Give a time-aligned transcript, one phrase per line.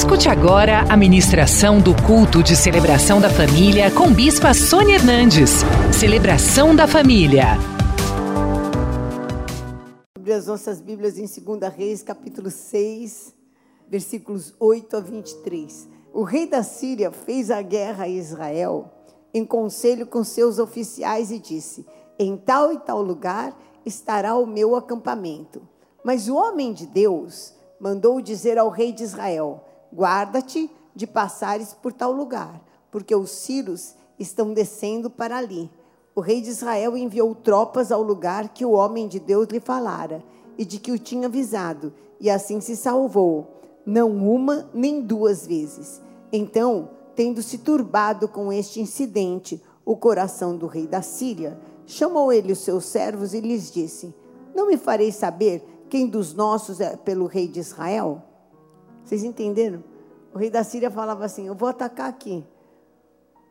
[0.00, 5.50] Escute agora a ministração do culto de celebração da família com Bispa Sônia Hernandes.
[5.92, 7.48] Celebração da família.
[10.16, 13.34] Abre as nossas Bíblias em 2 Reis, capítulo 6,
[13.90, 15.86] versículos 8 a 23.
[16.14, 18.90] O rei da Síria fez a guerra a Israel
[19.34, 21.84] em conselho com seus oficiais e disse:
[22.18, 23.54] Em tal e tal lugar
[23.84, 25.60] estará o meu acampamento.
[26.02, 31.92] Mas o homem de Deus mandou dizer ao rei de Israel: Guarda-te de passares por
[31.92, 32.60] tal lugar,
[32.90, 35.70] porque os sírios estão descendo para ali.
[36.14, 40.22] O rei de Israel enviou tropas ao lugar que o homem de Deus lhe falara
[40.58, 46.02] e de que o tinha avisado, e assim se salvou, não uma nem duas vezes.
[46.32, 52.52] Então, tendo se turbado com este incidente o coração do rei da Síria, chamou ele
[52.52, 54.14] os seus servos e lhes disse:
[54.54, 58.22] Não me farei saber quem dos nossos é pelo rei de Israel?
[59.02, 59.82] Vocês entenderam?
[60.32, 62.44] O rei da Síria falava assim: Eu vou atacar aqui.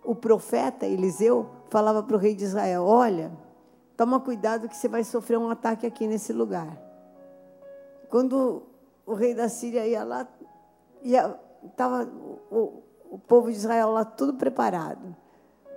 [0.04, 3.32] O profeta Eliseu falava para o rei de Israel: Olha,
[3.96, 6.78] toma cuidado que você vai sofrer um ataque aqui nesse lugar.
[8.10, 8.64] Quando
[9.06, 10.28] o rei da Síria ia lá,
[11.64, 12.10] estava
[12.50, 15.16] o, o, povo de Israel lá tudo preparado.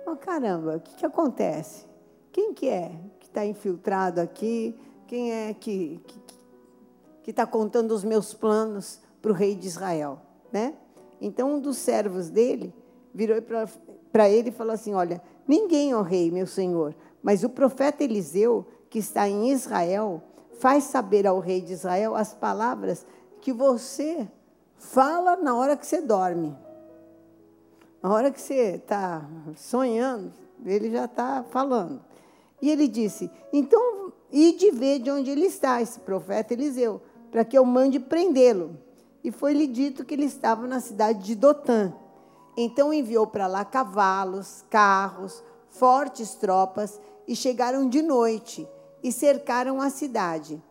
[0.05, 1.85] Oh, caramba, o que, que acontece?
[2.31, 4.77] Quem que é que está infiltrado aqui?
[5.07, 6.01] Quem é que
[7.25, 9.03] está contando os meus planos?
[9.23, 10.75] para o rei de Israel, né?
[11.21, 12.73] Então um dos servos dele
[13.13, 13.37] virou
[14.11, 18.65] para ele e falou assim: Olha, ninguém, ó rei, meu senhor, mas o profeta Eliseu,
[18.89, 20.21] que está em Israel,
[20.59, 23.05] faz saber ao rei de Israel as palavras
[23.41, 24.27] que você
[24.77, 26.55] fala na hora que você dorme.
[28.01, 30.33] Na hora que você está sonhando,
[30.65, 32.01] ele já está falando.
[32.61, 37.57] E ele disse: Então, ide ver de onde ele está, esse profeta Eliseu, para que
[37.57, 38.77] eu mande prendê-lo
[39.23, 41.93] e foi-lhe dito que ele estava na cidade de Dotã.
[42.57, 48.67] Então enviou para lá cavalos, carros, fortes tropas, e chegaram de noite
[49.01, 50.61] e cercaram a cidade.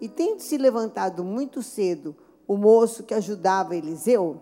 [0.00, 2.14] E tendo se levantado muito cedo
[2.46, 4.40] o moço que ajudava Eliseu,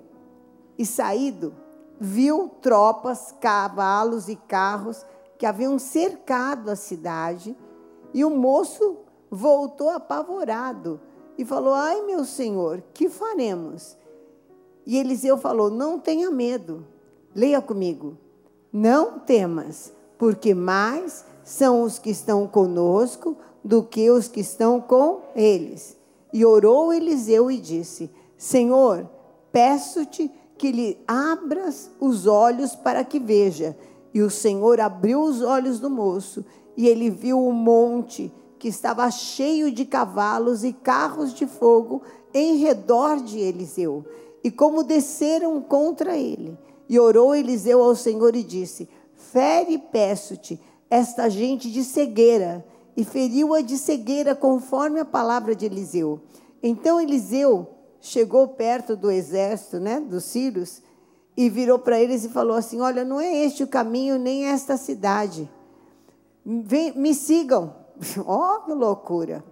[0.76, 1.54] e saído,
[1.98, 5.06] viu tropas, cavalos e carros
[5.38, 7.56] que haviam cercado a cidade,
[8.12, 8.98] e o moço
[9.30, 11.00] voltou apavorado
[11.36, 13.96] e falou: Ai, meu senhor, que faremos?
[14.86, 16.84] E Eliseu falou: Não tenha medo.
[17.34, 18.16] Leia comigo.
[18.72, 25.22] Não temas, porque mais são os que estão conosco do que os que estão com
[25.34, 25.96] eles.
[26.32, 29.08] E orou Eliseu e disse: Senhor,
[29.52, 33.76] peço-te que lhe abras os olhos para que veja.
[34.12, 36.44] E o Senhor abriu os olhos do moço,
[36.76, 38.32] e ele viu o monte
[38.64, 42.00] que estava cheio de cavalos e carros de fogo
[42.32, 44.06] em redor de Eliseu,
[44.42, 46.56] e como desceram contra ele.
[46.88, 50.58] E orou Eliseu ao Senhor e disse: Fere, peço-te,
[50.88, 52.64] esta gente de cegueira.
[52.96, 56.22] E feriu-a de cegueira, conforme a palavra de Eliseu.
[56.62, 57.68] Então Eliseu
[58.00, 60.80] chegou perto do exército, né, dos sírios,
[61.36, 64.78] e virou para eles e falou assim: Olha, não é este o caminho, nem esta
[64.78, 65.50] cidade.
[66.46, 67.83] Vem, me sigam.
[68.24, 69.44] Ó, oh, que loucura!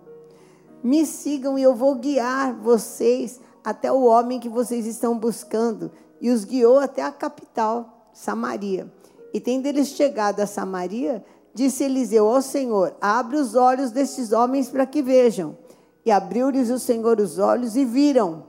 [0.83, 5.93] Me sigam e eu vou guiar vocês até o homem que vocês estão buscando.
[6.21, 8.93] E os guiou até a capital, Samaria.
[9.33, 14.69] E tendo eles chegado a Samaria, disse Eliseu ao Senhor: Abre os olhos destes homens
[14.69, 15.57] para que vejam.
[16.05, 18.45] E abriu-lhes o Senhor os olhos e viram.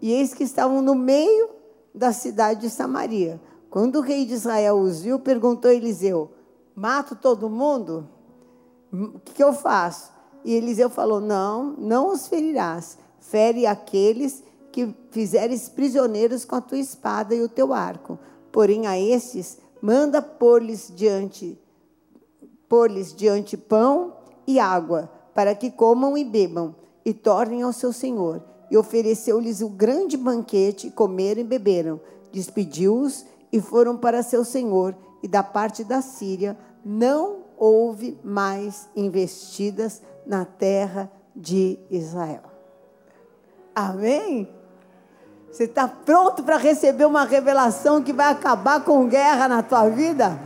[0.00, 1.50] E eis que estavam no meio
[1.94, 3.40] da cidade de Samaria.
[3.70, 6.30] Quando o rei de Israel os viu, perguntou Eliseu:
[6.74, 8.08] Mato todo mundo?
[8.94, 10.12] O que, eu faço?
[10.44, 12.96] E Eliseu falou: Não, não os ferirás.
[13.18, 18.18] Fere aqueles que fizeres prisioneiros com a tua espada e o teu arco.
[18.52, 21.58] Porém, a estes, manda pôr-lhes diante,
[22.68, 24.12] pôr-lhes diante pão
[24.46, 26.74] e água, para que comam e bebam,
[27.04, 28.42] e tornem ao seu senhor.
[28.70, 32.00] E ofereceu-lhes o um grande banquete, comeram e beberam.
[32.32, 40.02] Despediu-os e foram para seu senhor, e da parte da Síria não houve mais investidas
[40.26, 42.42] na terra de Israel.
[43.74, 44.48] Amém?
[45.50, 50.38] Você está pronto para receber uma revelação que vai acabar com guerra na tua vida?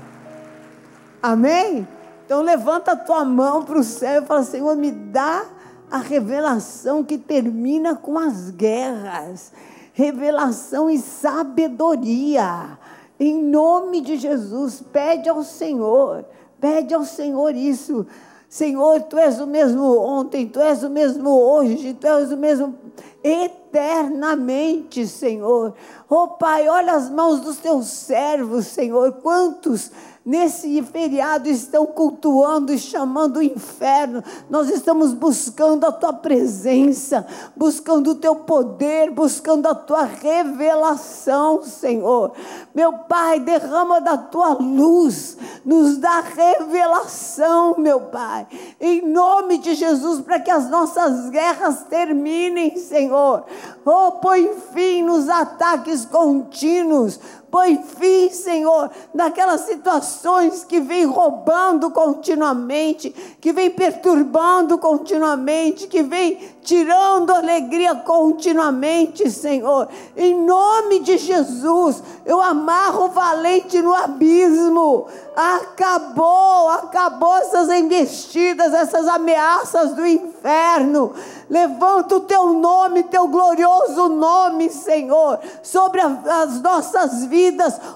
[1.22, 1.88] Amém?
[2.25, 5.46] Então levanta a tua mão para o céu e fala: Senhor, me dá
[5.90, 9.52] a revelação que termina com as guerras.
[9.94, 12.78] Revelação e sabedoria.
[13.19, 16.25] Em nome de Jesus, pede ao Senhor.
[16.60, 18.06] Pede ao Senhor isso.
[18.49, 22.75] Senhor, tu és o mesmo ontem, tu és o mesmo hoje, tu és o mesmo
[23.22, 25.74] eternamente, Senhor.
[26.08, 29.12] Oh Pai, olha as mãos dos teus servos, Senhor.
[29.22, 29.90] Quantos
[30.28, 34.22] nesse feriado estão cultuando e chamando o inferno.
[34.50, 37.26] Nós estamos buscando a tua presença,
[37.56, 42.32] buscando o teu poder, buscando a tua revelação, Senhor.
[42.74, 48.46] Meu Pai, derrama da tua luz, nos dá revelação, meu Pai,
[48.78, 53.07] em nome de Jesus, para que as nossas guerras terminem, Senhor.
[53.10, 57.19] Oh, põe fim nos ataques contínuos
[57.50, 63.10] Põe fim, Senhor, naquelas situações que vem roubando continuamente,
[63.40, 69.88] que vem perturbando continuamente, que vem tirando alegria continuamente, Senhor.
[70.14, 75.06] Em nome de Jesus, eu amarro o valente no abismo.
[75.34, 81.14] Acabou, acabou essas investidas, essas ameaças do inferno.
[81.48, 87.38] Levanta o teu nome, teu glorioso nome, Senhor, sobre as nossas vidas.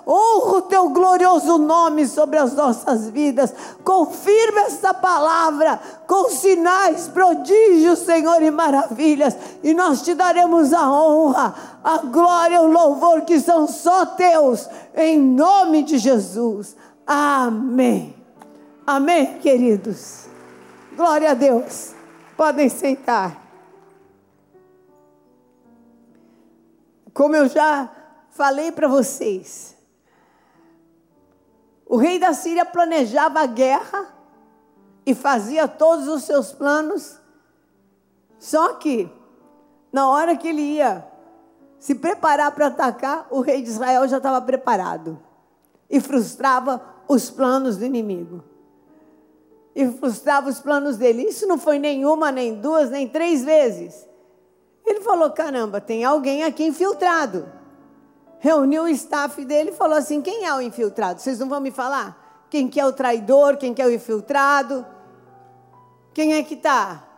[0.06, 3.52] Honra o teu glorioso nome sobre as nossas vidas.
[3.82, 9.36] Confirma essa palavra com sinais, prodígios, Senhor, e maravilhas.
[9.62, 15.18] E nós te daremos a honra, a glória o louvor que são só teus, em
[15.18, 16.76] nome de Jesus.
[17.06, 18.14] Amém.
[18.86, 20.26] Amém, queridos.
[20.96, 21.94] Glória a Deus.
[22.36, 23.40] Podem sentar.
[27.12, 27.90] Como eu já
[28.32, 29.76] falei para vocês,
[31.86, 34.12] o rei da Síria planejava a guerra
[35.04, 37.18] e fazia todos os seus planos,
[38.38, 39.10] só que,
[39.92, 41.06] na hora que ele ia
[41.78, 45.20] se preparar para atacar, o rei de Israel já estava preparado
[45.90, 48.42] e frustrava os planos do inimigo.
[49.74, 51.22] E frustrava os planos dele.
[51.22, 54.06] Isso não foi nenhuma, nem duas, nem três vezes.
[54.84, 57.61] Ele falou: caramba, tem alguém aqui infiltrado.
[58.42, 61.20] Reuniu o staff dele e falou assim: quem é o infiltrado?
[61.20, 62.44] Vocês não vão me falar?
[62.50, 63.56] Quem que é o traidor?
[63.56, 64.84] Quem que é o infiltrado?
[66.12, 67.08] Quem é que está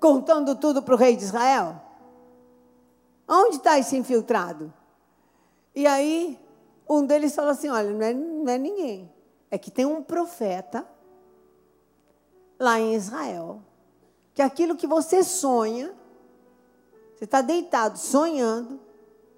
[0.00, 1.78] contando tudo para o rei de Israel?
[3.28, 4.72] Onde está esse infiltrado?
[5.74, 6.40] E aí,
[6.88, 9.12] um deles falou assim: olha, não é, não é ninguém.
[9.50, 10.88] É que tem um profeta
[12.58, 13.60] lá em Israel,
[14.32, 15.94] que aquilo que você sonha,
[17.14, 18.80] você está deitado sonhando,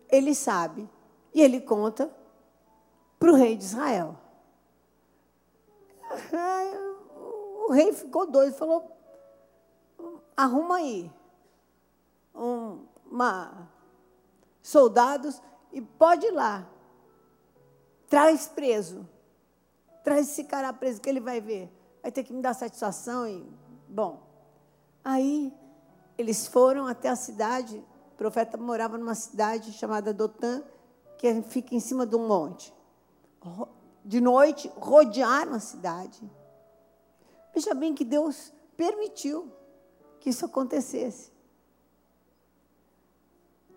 [0.09, 0.89] ele sabe.
[1.37, 2.11] E ele conta
[3.19, 4.17] para o rei de Israel.
[7.69, 8.97] O rei ficou doido, falou:
[10.37, 11.11] arruma aí
[12.33, 13.69] um, uma,
[14.63, 15.43] soldados
[15.73, 16.65] e pode ir lá.
[18.09, 19.05] Traz preso.
[20.05, 21.69] Traz esse cara preso que ele vai ver.
[22.03, 23.45] Vai ter que me dar satisfação e.
[23.89, 24.23] Bom.
[25.05, 25.53] Aí
[26.17, 27.85] eles foram até a cidade.
[28.13, 30.63] O profeta morava numa cidade chamada Dotã,
[31.19, 32.73] que fica em cima de um monte.
[34.05, 36.21] De noite, rodearam a cidade.
[37.55, 39.51] Veja bem que Deus permitiu
[40.21, 41.33] que isso acontecesse.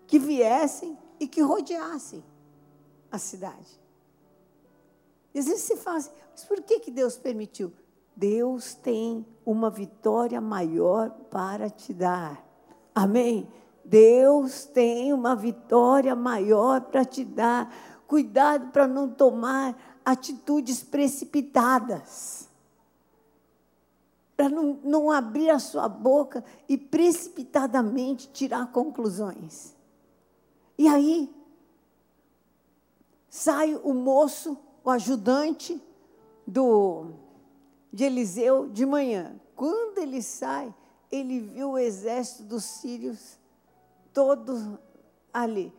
[0.06, 2.22] Que viessem e que rodeassem
[3.10, 3.80] a cidade.
[5.32, 7.72] E às vezes você fala assim, mas por que, que Deus permitiu?
[8.16, 12.44] Deus tem uma vitória maior para te dar.
[12.94, 13.48] Amém?
[13.84, 17.74] Deus tem uma vitória maior para te dar.
[18.06, 22.48] Cuidado para não tomar atitudes precipitadas.
[24.36, 29.74] Para não, não abrir a sua boca e precipitadamente tirar conclusões.
[30.78, 31.30] E aí,
[33.28, 35.80] sai o moço, o ajudante
[36.46, 37.10] do,
[37.92, 39.38] de Eliseu de manhã.
[39.54, 40.74] Quando ele sai,
[41.12, 43.39] ele viu o exército dos sírios
[44.12, 44.78] todo
[45.32, 45.72] ali.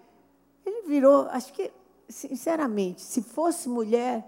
[0.66, 1.72] Ele virou, acho que,
[2.08, 4.26] sinceramente, se fosse mulher,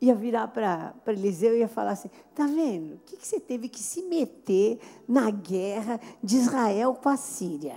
[0.00, 2.94] ia virar para Eliseu e ia falar assim: está vendo?
[2.94, 7.76] O que, que você teve que se meter na guerra de Israel com a Síria?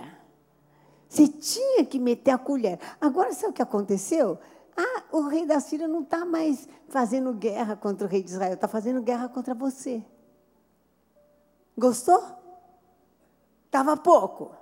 [1.08, 2.80] Você tinha que meter a colher.
[3.00, 4.38] Agora, sabe o que aconteceu?
[4.76, 8.54] Ah, o rei da Síria não está mais fazendo guerra contra o rei de Israel,
[8.54, 10.04] está fazendo guerra contra você.
[11.78, 12.22] Gostou?
[13.66, 14.54] Estava pouco.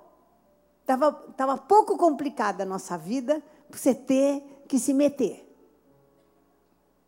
[0.85, 5.43] Estava tava pouco complicada a nossa vida para você ter que se meter.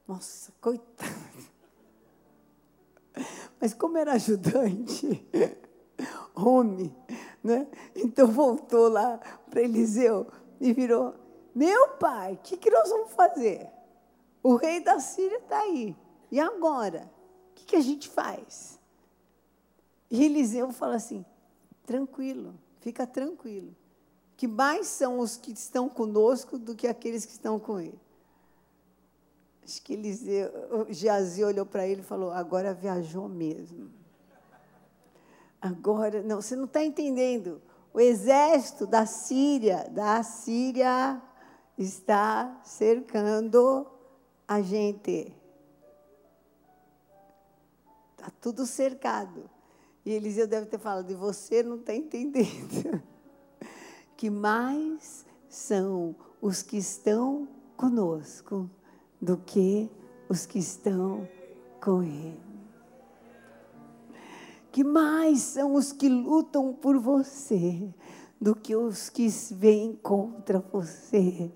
[0.08, 1.14] Nossa, coitado.
[3.62, 5.24] Mas como era ajudante,
[6.34, 6.96] homem,
[7.44, 7.68] né?
[7.96, 10.26] Então voltou lá para Eliseu
[10.60, 11.14] e virou:
[11.54, 13.70] Meu pai, o que, que nós vamos fazer?
[14.42, 15.96] O rei da Síria está aí.
[16.32, 17.12] E agora?
[17.52, 18.80] O que, que a gente faz?
[20.10, 21.24] E Eliseu fala assim:
[21.86, 23.76] tranquilo, fica tranquilo.
[24.36, 28.00] que mais são os que estão conosco do que aqueles que estão com ele.
[29.64, 30.52] Acho que Eliseu,
[30.90, 33.92] Geazi olhou para ele e falou: agora viajou mesmo.
[35.60, 37.62] Agora, não, você não está entendendo.
[37.94, 41.22] O exército da Síria, da Síria,
[41.78, 43.88] está cercando
[44.48, 45.34] a gente.
[48.12, 49.50] Está tudo cercado.
[50.08, 53.04] E Eliseu deve ter falado, e você não está entendendo.
[54.16, 57.46] Que mais são os que estão
[57.76, 58.68] conosco
[59.22, 59.92] do que
[60.30, 61.28] os que estão
[61.84, 62.40] com Ele.
[64.72, 67.94] Que mais são os que lutam por você
[68.40, 71.52] do que os que vêm contra você.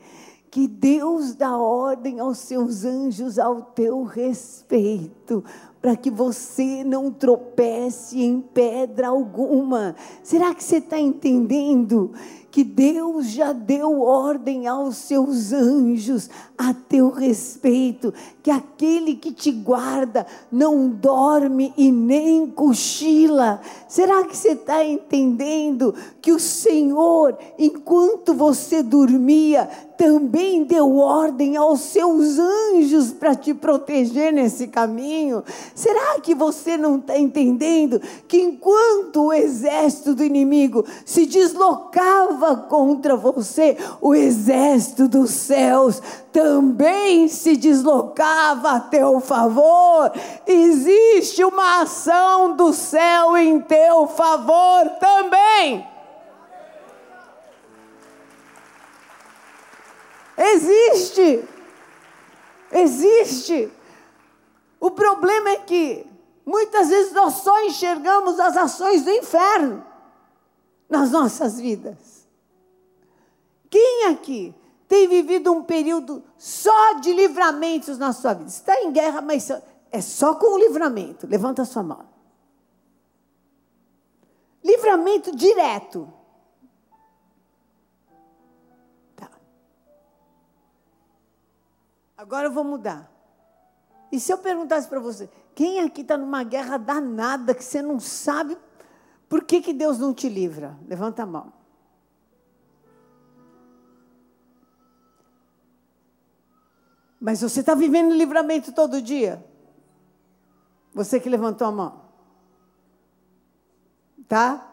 [0.51, 5.41] Que Deus dá ordem aos seus anjos ao teu respeito,
[5.81, 9.95] para que você não tropece em pedra alguma.
[10.21, 12.11] Será que você está entendendo?
[12.51, 19.51] que Deus já deu ordem aos seus anjos a teu respeito, que aquele que te
[19.51, 23.61] guarda não dorme e nem cochila.
[23.87, 31.79] Será que você está entendendo que o Senhor, enquanto você dormia, também deu ordem aos
[31.79, 35.43] seus anjos para te proteger nesse caminho?
[35.73, 43.15] Será que você não está entendendo que enquanto o exército do inimigo se deslocava contra
[43.15, 46.01] você, o exército dos céus
[46.31, 50.11] também se deslocava a teu favor?
[50.45, 55.87] Existe uma ação do céu em teu favor também.
[60.37, 61.43] Existe.
[62.71, 63.71] Existe.
[64.81, 66.07] O problema é que
[66.43, 69.85] muitas vezes nós só enxergamos as ações do inferno
[70.89, 72.27] nas nossas vidas.
[73.69, 74.55] Quem aqui
[74.87, 78.49] tem vivido um período só de livramentos na sua vida?
[78.49, 79.51] Está em guerra, mas
[79.91, 81.27] é só com o livramento.
[81.27, 82.09] Levanta a sua mão.
[84.63, 86.11] Livramento direto.
[92.17, 93.10] Agora eu vou mudar.
[94.11, 97.99] E se eu perguntasse para você, quem aqui está numa guerra danada que você não
[97.99, 98.57] sabe
[99.31, 100.77] por que, que Deus não te livra?
[100.85, 101.53] Levanta a mão.
[107.17, 109.41] Mas você está vivendo livramento todo dia?
[110.93, 112.01] Você que levantou a mão.
[114.27, 114.67] Tá?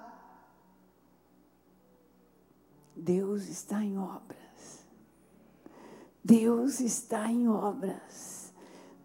[2.96, 4.38] Deus está em obra.
[6.24, 8.37] Deus está em obras.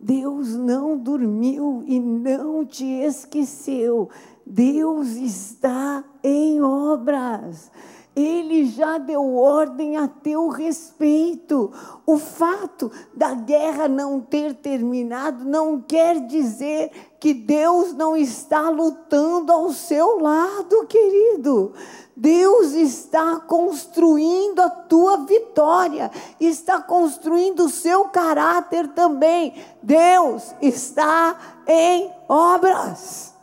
[0.03, 4.09] Deus não dormiu e não te esqueceu.
[4.45, 7.71] Deus está em obras.
[8.15, 11.71] Ele já deu ordem a teu respeito.
[12.05, 19.51] O fato da guerra não ter terminado não quer dizer que Deus não está lutando
[19.51, 21.73] ao seu lado, querido.
[22.15, 29.55] Deus está construindo a tua vitória, está construindo o seu caráter também.
[29.81, 33.33] Deus está em obras.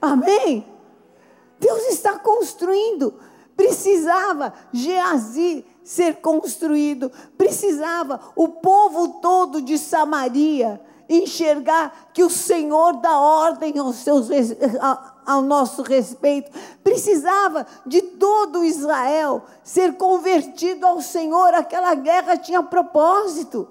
[0.00, 0.66] Amém?
[1.60, 3.14] Deus está construindo.
[3.56, 13.18] Precisava Geazi ser construído, precisava o povo todo de Samaria enxergar que o Senhor dá
[13.18, 14.28] ordem aos seus,
[15.26, 16.50] ao nosso respeito.
[16.82, 21.54] Precisava de todo Israel ser convertido ao Senhor.
[21.54, 23.68] Aquela guerra tinha propósito.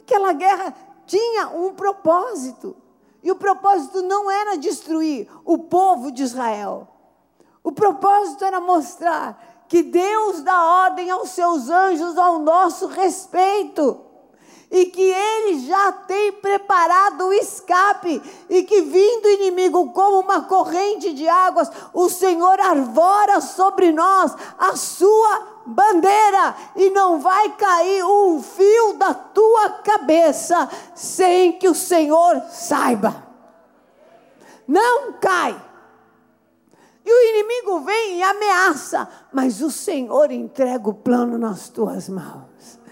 [0.00, 0.74] Aquela guerra
[1.06, 2.76] tinha um propósito.
[3.22, 6.93] E o propósito não era destruir o povo de Israel.
[7.64, 14.04] O propósito era mostrar que Deus dá ordem aos seus anjos ao nosso respeito
[14.70, 20.42] e que ele já tem preparado o escape, e que vindo o inimigo como uma
[20.42, 28.04] corrente de águas, o Senhor arvora sobre nós a sua bandeira, e não vai cair
[28.04, 33.24] um fio da tua cabeça sem que o Senhor saiba.
[34.66, 35.54] Não cai.
[37.04, 42.82] E o inimigo vem e ameaça, mas o Senhor entrega o plano nas tuas mãos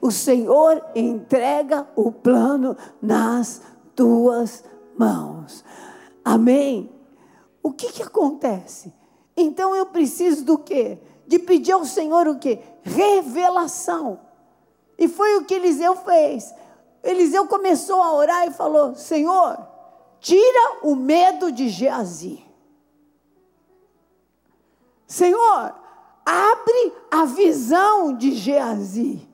[0.00, 3.60] o Senhor entrega o plano nas
[3.94, 4.64] tuas
[4.96, 5.64] mãos.
[6.24, 6.90] Amém?
[7.62, 8.92] O que, que acontece?
[9.36, 10.98] Então eu preciso do quê?
[11.26, 12.60] De pedir ao Senhor o quê?
[12.82, 14.20] Revelação.
[14.96, 16.54] E foi o que Eliseu fez.
[17.02, 19.58] Eliseu começou a orar e falou: Senhor,
[20.20, 22.44] tira o medo de Geazi.
[25.08, 25.74] Senhor,
[26.24, 29.26] abre a visão de Geazi.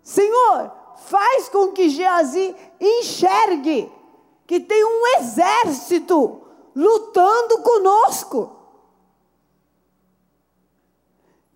[0.00, 3.90] Senhor, faz com que Geazi enxergue
[4.46, 6.42] que tem um exército
[6.76, 8.52] lutando conosco.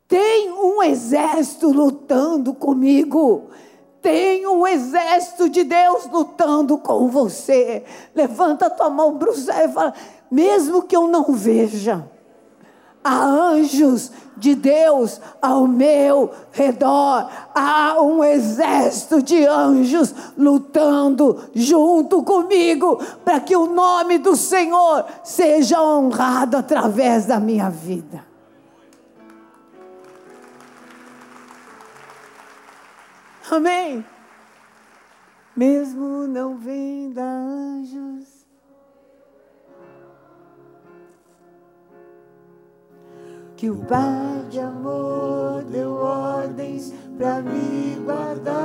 [0.08, 3.50] Tem um exército lutando comigo.
[4.08, 7.84] Tem um exército de Deus lutando com você.
[8.14, 9.92] Levanta a tua mão para o céu e fala:
[10.30, 12.08] mesmo que eu não veja,
[13.04, 17.28] há anjos de Deus ao meu redor.
[17.54, 25.82] Há um exército de anjos lutando junto comigo para que o nome do Senhor seja
[25.82, 28.27] honrado através da minha vida.
[33.50, 34.04] Amém.
[35.56, 38.46] Mesmo não vendo anjos.
[43.56, 48.58] Que o Pai de amor deu ordens para me guardar.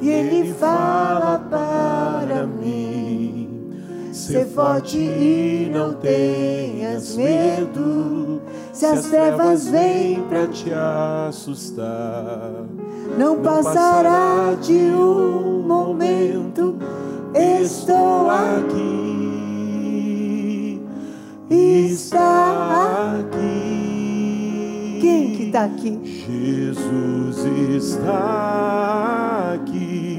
[0.00, 8.40] E Ele fala para mim: ser forte e não tenhas medo
[8.80, 12.64] se as trevas vêm para te assustar,
[13.18, 16.78] não passará de um momento.
[17.34, 19.20] Estou aqui,
[21.50, 24.98] está aqui.
[25.02, 26.00] Quem que está aqui?
[26.26, 27.44] Jesus
[27.84, 30.09] está aqui,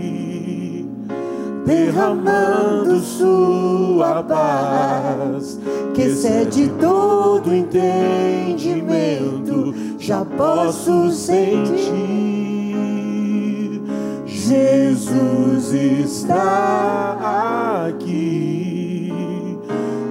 [1.66, 5.60] derramando sua paz.
[5.94, 11.82] Que excede todo entendimento, já posso sentir.
[14.26, 19.12] Jesus está aqui,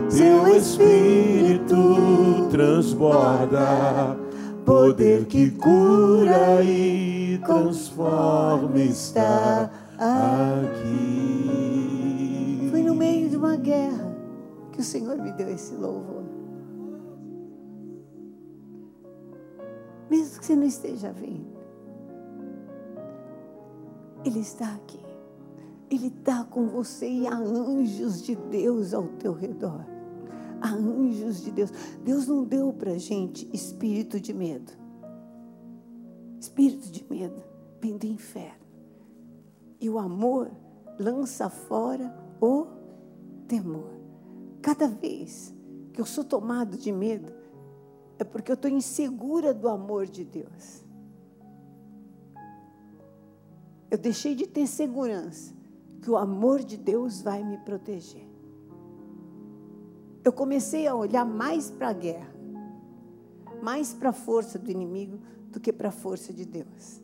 [0.08, 4.16] seu Espírito transborda,
[4.64, 9.68] poder que cura e transforma está
[10.00, 11.50] aqui.
[12.70, 14.16] Foi no meio de uma guerra
[14.72, 16.24] que o Senhor me deu esse louvor.
[20.08, 21.60] Mesmo que você não esteja vendo,
[24.24, 24.98] Ele está aqui.
[25.90, 29.84] Ele está com você e há anjos de Deus ao teu redor.
[30.60, 31.70] Há anjos de Deus.
[32.04, 34.72] Deus não deu para gente espírito de medo.
[36.40, 37.42] Espírito de medo
[37.80, 38.69] vem do inferno.
[39.80, 40.50] E o amor
[40.98, 42.66] lança fora o
[43.48, 43.90] temor.
[44.60, 45.54] Cada vez
[45.92, 47.32] que eu sou tomado de medo,
[48.18, 50.84] é porque eu estou insegura do amor de Deus.
[53.90, 55.54] Eu deixei de ter segurança
[56.02, 58.28] que o amor de Deus vai me proteger.
[60.22, 62.32] Eu comecei a olhar mais para a guerra,
[63.62, 65.18] mais para a força do inimigo
[65.50, 67.02] do que para a força de Deus.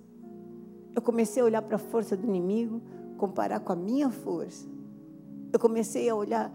[0.96, 2.80] Eu comecei a olhar para a força do inimigo,
[3.18, 4.66] comparar com a minha força.
[5.52, 6.50] Eu comecei a olhar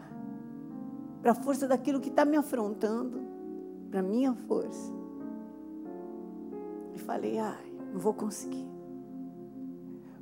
[1.21, 3.21] para a força daquilo que está me afrontando,
[3.91, 4.91] para a minha força.
[6.95, 8.67] E falei, ai, não vou conseguir.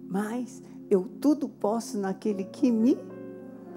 [0.06, 2.98] Mas eu tudo posso naquele que me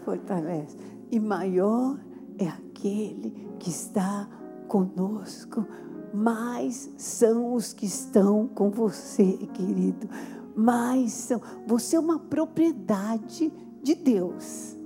[0.04, 0.76] fortalece.
[1.08, 2.00] E maior
[2.36, 4.28] é aquele que está
[4.66, 5.64] conosco.
[6.12, 10.08] Mais são os que estão com você, querido.
[10.54, 11.40] Mais são.
[11.66, 14.76] Você é uma propriedade de Deus.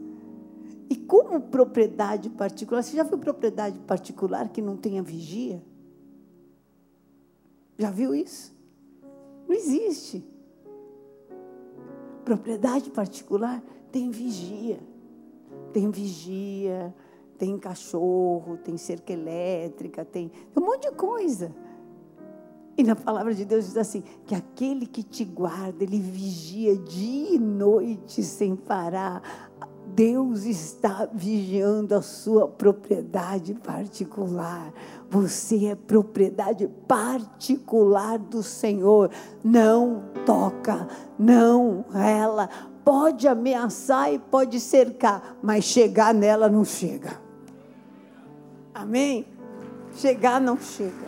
[0.89, 5.62] E como propriedade particular, você já viu propriedade particular que não tenha vigia?
[7.77, 8.55] Já viu isso?
[9.49, 10.25] Não existe.
[12.25, 14.79] Propriedade particular tem vigia.
[15.73, 16.95] Tem vigia,
[17.38, 21.55] tem cachorro, tem cerca elétrica, tem, um monte de coisa.
[22.79, 27.37] E na palavra de Deus diz assim: que aquele que te guarda, ele vigia dia
[27.37, 29.22] e noite sem parar.
[29.94, 34.72] Deus está vigiando a sua propriedade particular.
[35.09, 39.11] Você é propriedade particular do Senhor.
[39.42, 40.87] Não toca,
[41.18, 42.51] não rela.
[42.85, 47.26] Pode ameaçar e pode cercar, mas chegar nela não chega.
[48.77, 49.27] Amém?
[49.95, 51.07] Chegar não chega.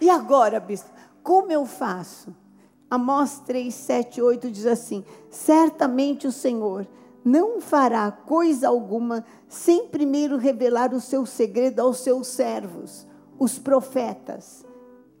[0.00, 0.88] E agora, bispo,
[1.20, 2.32] como eu faço?
[2.88, 6.86] Amós 3, 7, 8 diz assim: Certamente o Senhor
[7.24, 13.04] não fará coisa alguma sem primeiro revelar o seu segredo aos seus servos,
[13.36, 14.64] os profetas.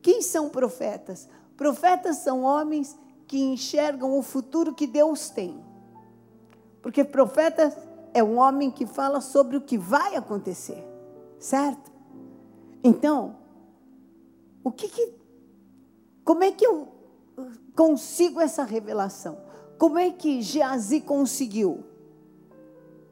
[0.00, 1.28] Quem são profetas?
[1.56, 5.68] Profetas são homens que enxergam o futuro que Deus tem.
[6.82, 7.76] Porque profeta
[8.12, 10.84] é um homem que fala sobre o que vai acontecer,
[11.38, 11.90] certo?
[12.82, 13.36] Então,
[14.64, 15.20] o que, que
[16.24, 16.88] como é que eu
[17.74, 19.38] consigo essa revelação?
[19.78, 21.84] Como é que Geazi conseguiu?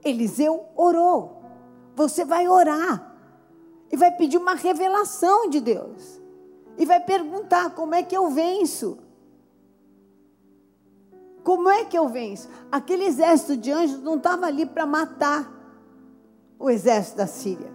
[0.04, 1.42] Eliseu orou.
[1.96, 3.16] Você vai orar
[3.90, 6.20] e vai pedir uma revelação de Deus.
[6.76, 8.98] E vai perguntar: como é que eu venço?
[11.48, 12.46] Como é que eu venço?
[12.70, 15.50] Aquele exército de anjos não estava ali para matar
[16.58, 17.72] o exército da Síria.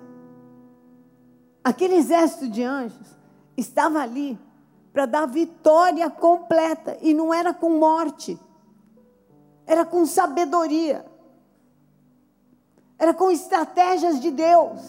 [1.63, 3.17] Aquele exército de anjos
[3.57, 4.38] estava ali
[4.93, 6.99] para dar vitória completa.
[7.01, 8.39] E não era com morte,
[9.65, 11.03] era com sabedoria,
[12.99, 14.81] era com estratégias de Deus.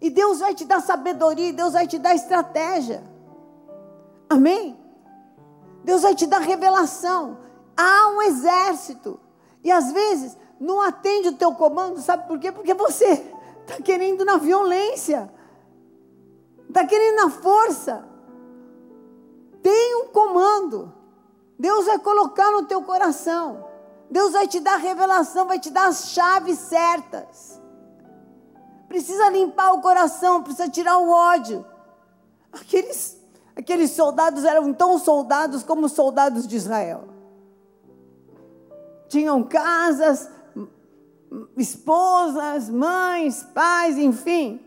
[0.00, 3.00] E Deus vai te dar sabedoria, Deus vai te dar estratégia.
[4.28, 4.85] Amém?
[5.86, 7.38] Deus vai te dar revelação.
[7.76, 9.20] Há um exército.
[9.62, 12.50] E às vezes não atende o teu comando, sabe por quê?
[12.50, 13.24] Porque você
[13.62, 15.32] está querendo na violência,
[16.68, 18.04] está querendo na força.
[19.62, 20.92] Tem um comando.
[21.56, 23.64] Deus vai colocar no teu coração.
[24.10, 27.62] Deus vai te dar revelação, vai te dar as chaves certas.
[28.88, 31.64] Precisa limpar o coração, precisa tirar o ódio.
[32.52, 33.16] Aqueles,
[33.56, 37.08] aqueles soldados eram tão soldados como os soldados de Israel.
[39.08, 40.30] Tinham casas,
[41.56, 44.60] esposas, mães, pais, enfim.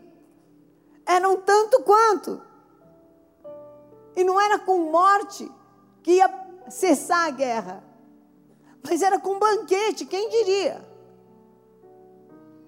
[1.06, 2.41] Eram tanto quanto.
[4.15, 5.49] E não era com morte
[6.02, 7.84] que ia cessar a guerra.
[8.84, 10.88] Mas era com banquete, quem diria?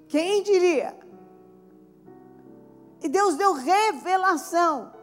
[0.07, 0.95] Quem diria?
[3.01, 5.00] E Deus deu revelação.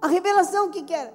[0.00, 1.12] A revelação que, que era?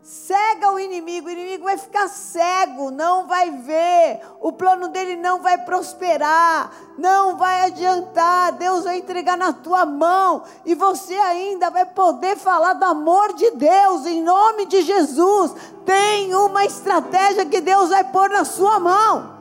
[0.00, 5.42] Cega o inimigo, o inimigo vai ficar cego, não vai ver, o plano dele não
[5.42, 8.52] vai prosperar, não vai adiantar.
[8.52, 13.50] Deus vai entregar na tua mão e você ainda vai poder falar do amor de
[13.50, 15.52] Deus em nome de Jesus.
[15.84, 19.36] Tem uma estratégia que Deus vai pôr na sua mão.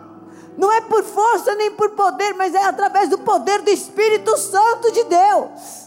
[0.57, 4.91] Não é por força nem por poder, mas é através do poder do Espírito Santo
[4.91, 5.86] de Deus.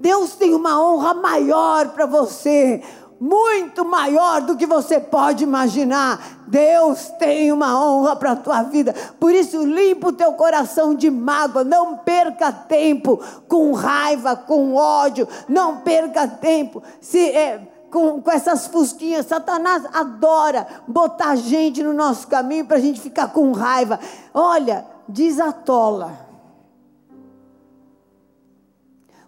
[0.00, 2.82] Deus tem uma honra maior para você
[3.20, 6.40] muito maior do que você pode imaginar.
[6.46, 8.94] Deus tem uma honra para a tua vida.
[9.20, 11.62] Por isso, limpa o teu coração de mágoa.
[11.62, 15.28] Não perca tempo com raiva, com ódio.
[15.46, 16.82] Não perca tempo.
[16.98, 17.60] Se, é,
[17.90, 19.26] com, com essas fusquinhas.
[19.26, 24.00] Satanás adora botar gente no nosso caminho para a gente ficar com raiva.
[24.32, 26.29] Olha, desatola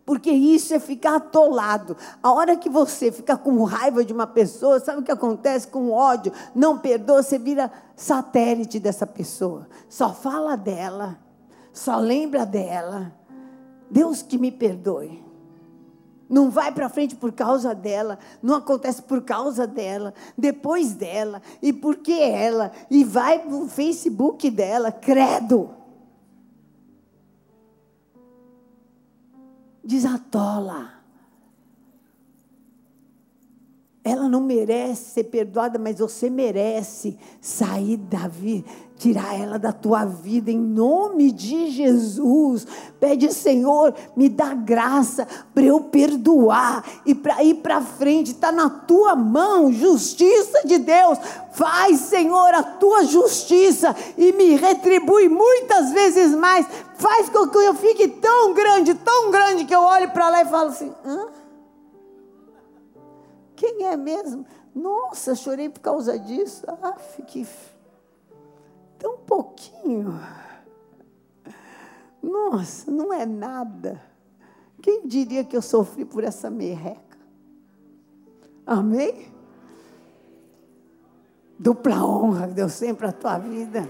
[0.05, 1.97] porque isso é ficar atolado.
[2.23, 5.91] A hora que você fica com raiva de uma pessoa, sabe o que acontece com
[5.91, 6.33] ódio?
[6.55, 9.69] Não perdoa, você vira satélite dessa pessoa.
[9.88, 11.19] Só fala dela,
[11.73, 13.12] só lembra dela.
[13.91, 15.23] Deus que me perdoe.
[16.29, 21.75] Não vai para frente por causa dela, não acontece por causa dela, depois dela, e
[21.75, 25.82] porque ela, e vai no Facebook dela, credo.
[29.83, 31.02] Desatola.
[34.05, 40.05] Ela não merece ser perdoada, mas você merece sair da vida, tirar ela da tua
[40.05, 42.67] vida em nome de Jesus.
[42.99, 48.33] Pede, Senhor, me dá graça para eu perdoar e para ir para frente.
[48.33, 51.19] Está na tua mão, justiça de Deus.
[51.53, 56.67] Faz, Senhor, a tua justiça e me retribui muitas vezes mais.
[56.97, 60.47] Faz com que eu fique tão grande, tão grande que eu olhe para lá e
[60.47, 61.42] falo assim: hã?
[63.62, 64.44] Quem é mesmo?
[64.75, 66.64] Nossa, chorei por causa disso.
[66.66, 67.46] Ah, que
[68.98, 70.20] tão pouquinho.
[72.20, 74.03] Nossa, não é nada.
[74.83, 77.16] Quem diria que eu sofri por essa merreca?
[78.66, 79.33] Amém?
[81.57, 83.88] Dupla honra, deu sempre a tua vida.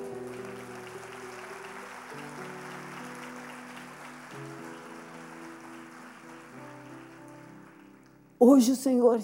[8.39, 9.19] Hoje o Senhor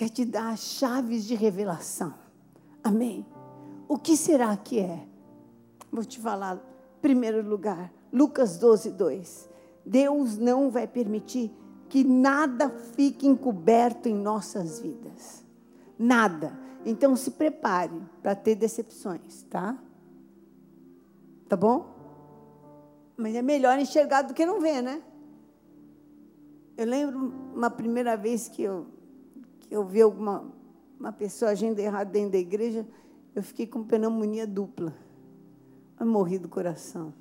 [0.00, 2.14] quer te dar chaves de revelação.
[2.82, 3.26] Amém?
[3.86, 5.06] O que será que é?
[5.92, 6.58] Vou te falar,
[7.02, 9.50] primeiro lugar, Lucas 12, 2.
[9.84, 11.52] Deus não vai permitir
[11.86, 15.44] que nada fique encoberto em nossas vidas.
[15.98, 16.58] Nada.
[16.86, 19.76] Então se prepare para ter decepções, tá?
[21.46, 21.94] Tá bom?
[23.18, 25.02] Mas é melhor enxergar do que não ver, né?
[26.74, 28.86] Eu lembro uma primeira vez que eu
[29.70, 30.44] eu vi alguma
[30.98, 32.86] uma pessoa agindo errado dentro da igreja,
[33.34, 34.94] eu fiquei com pneumonia dupla.
[35.98, 37.14] Eu morri do coração.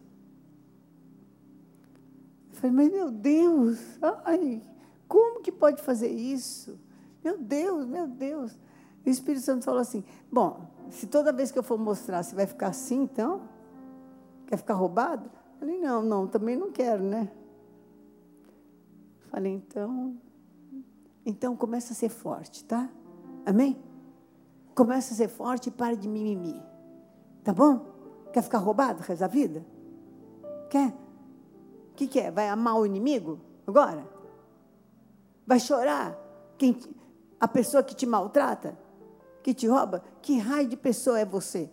[2.50, 3.80] Eu falei, mas meu Deus,
[4.26, 4.62] ai,
[5.08, 6.78] como que pode fazer isso?
[7.24, 8.60] Meu Deus, meu Deus.
[9.06, 12.36] E o Espírito Santo falou assim: Bom, se toda vez que eu for mostrar, você
[12.36, 13.42] vai ficar assim, então?
[14.46, 15.30] Quer ficar roubado?
[15.54, 17.32] Eu falei: Não, não, também não quero, né?
[19.32, 20.18] Falei: Então,
[21.30, 22.90] então começa a ser forte, tá?
[23.46, 23.78] Amém?
[24.74, 26.60] Começa a ser forte e para de mimimi.
[27.44, 27.86] Tá bom?
[28.34, 29.64] Quer ficar roubado o da vida?
[30.70, 30.88] Quer?
[30.88, 32.32] O que, que é?
[32.32, 34.04] Vai amar o inimigo agora?
[35.46, 36.18] Vai chorar?
[36.58, 36.76] Quem,
[37.40, 38.78] a pessoa que te maltrata?
[39.44, 40.04] Que te rouba?
[40.22, 41.70] Que raio de pessoa é você?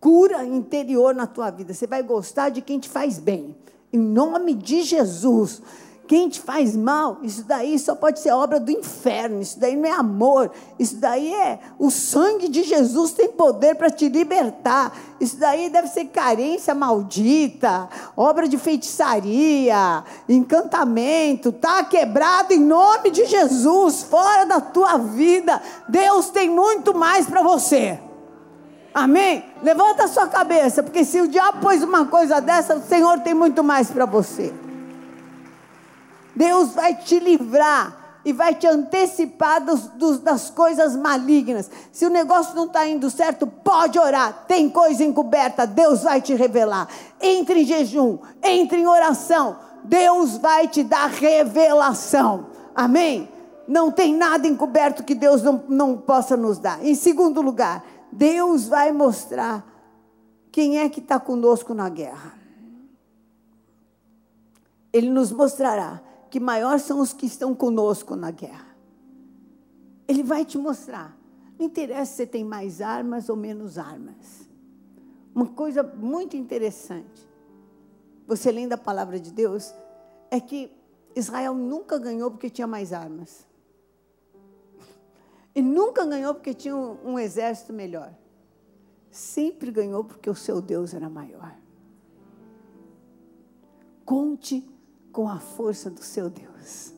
[0.00, 1.72] Cura interior na tua vida.
[1.72, 3.56] Você vai gostar de quem te faz bem.
[3.90, 5.62] Em nome de Jesus.
[6.08, 9.86] Quem te faz mal, isso daí só pode ser obra do inferno, isso daí não
[9.86, 15.36] é amor, isso daí é o sangue de Jesus tem poder para te libertar, isso
[15.36, 24.02] daí deve ser carência maldita, obra de feitiçaria, encantamento, tá quebrado em nome de Jesus,
[24.02, 28.00] fora da tua vida, Deus tem muito mais para você.
[28.94, 29.44] Amém?
[29.62, 33.34] Levanta a sua cabeça, porque se o diabo pôs uma coisa dessa, o Senhor tem
[33.34, 34.54] muito mais para você.
[36.38, 41.68] Deus vai te livrar e vai te antecipar dos, dos, das coisas malignas.
[41.90, 44.44] Se o negócio não está indo certo, pode orar.
[44.46, 46.88] Tem coisa encoberta, Deus vai te revelar.
[47.20, 49.58] Entre em jejum, entre em oração.
[49.82, 52.46] Deus vai te dar revelação.
[52.72, 53.28] Amém?
[53.66, 56.86] Não tem nada encoberto que Deus não, não possa nos dar.
[56.86, 59.66] Em segundo lugar, Deus vai mostrar
[60.52, 62.34] quem é que está conosco na guerra.
[64.92, 68.76] Ele nos mostrará que maiores são os que estão conosco na guerra.
[70.06, 71.16] Ele vai te mostrar.
[71.58, 74.48] Não interessa se você tem mais armas ou menos armas.
[75.34, 77.28] Uma coisa muito interessante,
[78.26, 79.72] você lendo a palavra de Deus,
[80.30, 80.70] é que
[81.14, 83.46] Israel nunca ganhou porque tinha mais armas.
[85.54, 88.12] E nunca ganhou porque tinha um, um exército melhor.
[89.10, 91.56] Sempre ganhou porque o seu Deus era maior.
[94.04, 94.68] Conte
[95.18, 96.94] com a força do seu Deus.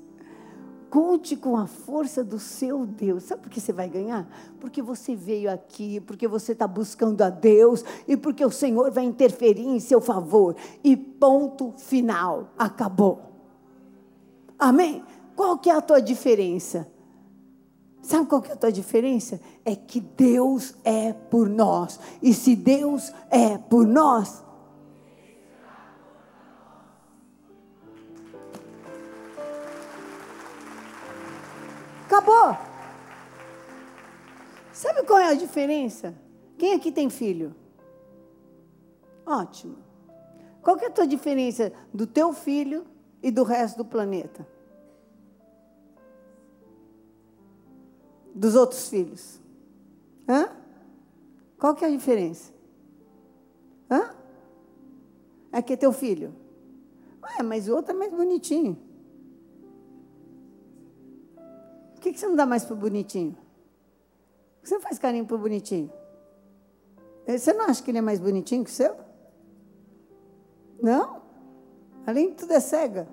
[0.90, 3.22] Conte com a força do seu Deus.
[3.22, 4.28] Sabe por que você vai ganhar?
[4.60, 9.04] Porque você veio aqui, porque você está buscando a Deus e porque o Senhor vai
[9.04, 10.54] interferir em seu favor.
[10.84, 12.50] E ponto final.
[12.58, 13.22] Acabou.
[14.58, 15.02] Amém?
[15.34, 16.86] Qual que é a tua diferença?
[18.02, 19.40] Sabe qual que é a tua diferença?
[19.64, 21.98] É que Deus é por nós.
[22.20, 24.44] E se Deus é por nós,
[32.20, 32.58] Acabou.
[34.72, 36.14] Sabe qual é a diferença?
[36.58, 37.54] Quem aqui tem filho?
[39.24, 39.78] Ótimo.
[40.62, 42.86] Qual que é a tua diferença do teu filho
[43.22, 44.46] e do resto do planeta?
[48.34, 49.40] Dos outros filhos?
[50.28, 50.50] Hã?
[51.58, 52.52] Qual que é a diferença?
[53.90, 54.14] Hã?
[55.52, 56.34] É que é teu filho.
[57.22, 58.89] Ué, mas o outro é mais bonitinho.
[62.00, 63.34] Por que, você não dá mais para o bonitinho?
[63.34, 65.92] Por que você não faz carinho para o bonitinho?
[67.26, 68.96] Eh, você não acha que ele é mais bonitinho que o seu?
[70.82, 71.20] Não?
[72.06, 73.06] Além de tudo é cega.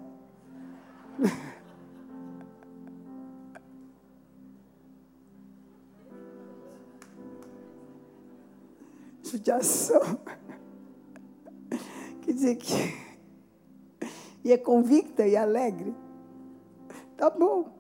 [9.21, 9.99] Judiação.
[12.23, 12.95] Quer dizer que.
[14.45, 15.93] E é convicta e alegre.
[17.17, 17.76] Tá bom.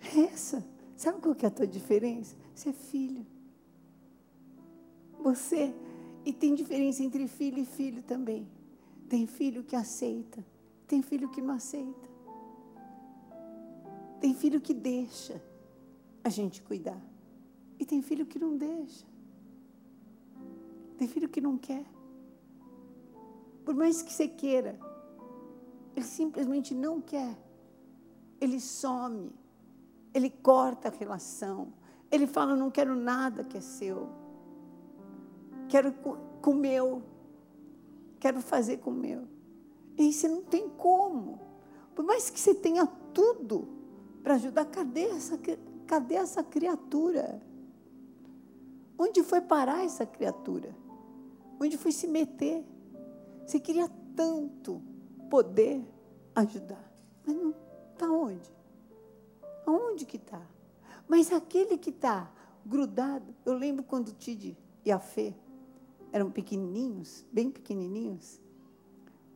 [0.00, 0.64] É essa.
[0.96, 2.36] Sabe qual que é a tua diferença?
[2.54, 3.26] Você é filho.
[5.22, 5.74] Você.
[6.24, 8.46] E tem diferença entre filho e filho também.
[9.08, 10.44] Tem filho que aceita.
[10.86, 12.08] Tem filho que não aceita.
[14.20, 15.42] Tem filho que deixa
[16.22, 17.00] a gente cuidar.
[17.78, 19.06] E tem filho que não deixa.
[20.98, 21.84] Tem filho que não quer.
[23.64, 24.78] Por mais que você queira,
[25.96, 27.34] ele simplesmente não quer.
[28.38, 29.30] Ele some
[30.12, 31.72] ele corta a relação.
[32.10, 34.08] Ele fala: não quero nada que é seu.
[35.68, 37.02] Quero com o meu.
[38.18, 39.26] Quero fazer com o meu.
[39.96, 41.40] E você não tem como.
[41.94, 43.68] Por mais que você tenha tudo
[44.22, 45.38] para ajudar, cadê essa,
[45.86, 47.40] cadê essa criatura?
[48.98, 50.74] Onde foi parar essa criatura?
[51.60, 52.64] Onde foi se meter?
[53.46, 54.82] Você queria tanto
[55.30, 55.82] poder
[56.34, 56.92] ajudar,
[57.26, 57.54] mas não
[57.92, 58.59] está onde?
[59.70, 60.42] Aonde que está?
[61.06, 62.28] Mas aquele que está
[62.66, 65.32] grudado, eu lembro quando o Tid e a Fê
[66.12, 68.40] eram pequenininhos, bem pequenininhos.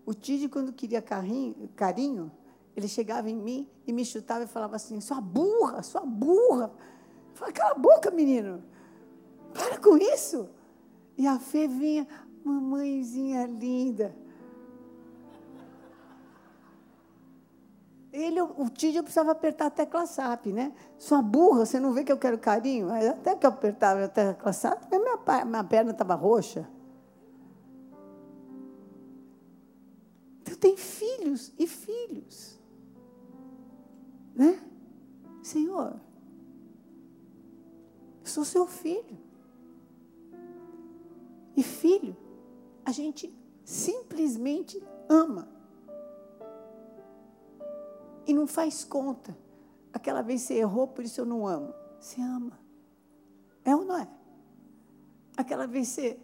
[0.05, 2.33] O Tid, quando queria carinho,
[2.77, 6.73] ele chegava em mim e me chutava e falava assim: sua burra, sua burra.
[7.31, 8.63] Eu falava, cala a boca, menino.
[9.53, 10.49] Para com isso.
[11.17, 12.09] E a Fê vinha,
[12.45, 14.17] mamãezinha linda.
[18.15, 20.73] Ele, o Tídio precisava apertar a tecla SAP, né?
[20.97, 22.89] Sua burra, você não vê que eu quero carinho?
[23.11, 26.71] Até que eu apertava a tecla SAP, minha, minha perna estava roxa.
[30.43, 32.57] Então tem filhos e filhos.
[34.33, 34.63] Né?
[35.43, 36.01] Senhor,
[38.21, 39.19] eu sou seu filho.
[41.57, 42.17] E filho,
[42.85, 45.54] a gente simplesmente ama
[48.27, 49.37] e não faz conta.
[49.93, 51.73] Aquela vez você errou, por isso eu não amo.
[52.01, 52.59] Você ama.
[53.65, 54.09] É ou não é?
[55.37, 56.19] Aquela vez você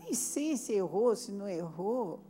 [0.00, 2.20] nem sei se errou, se não errou,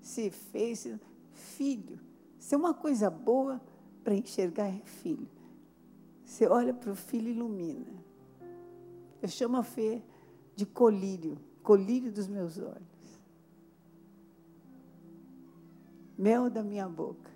[0.00, 0.80] se fez.
[0.80, 1.00] Se...
[1.32, 1.98] Filho,
[2.38, 3.60] se é uma coisa boa
[4.04, 5.28] para enxergar é filho.
[6.24, 8.04] Você olha para o filho e ilumina.
[9.20, 10.02] Eu chamo a fé
[10.54, 13.22] de colírio, colírio dos meus olhos.
[16.18, 17.31] Mel da minha boca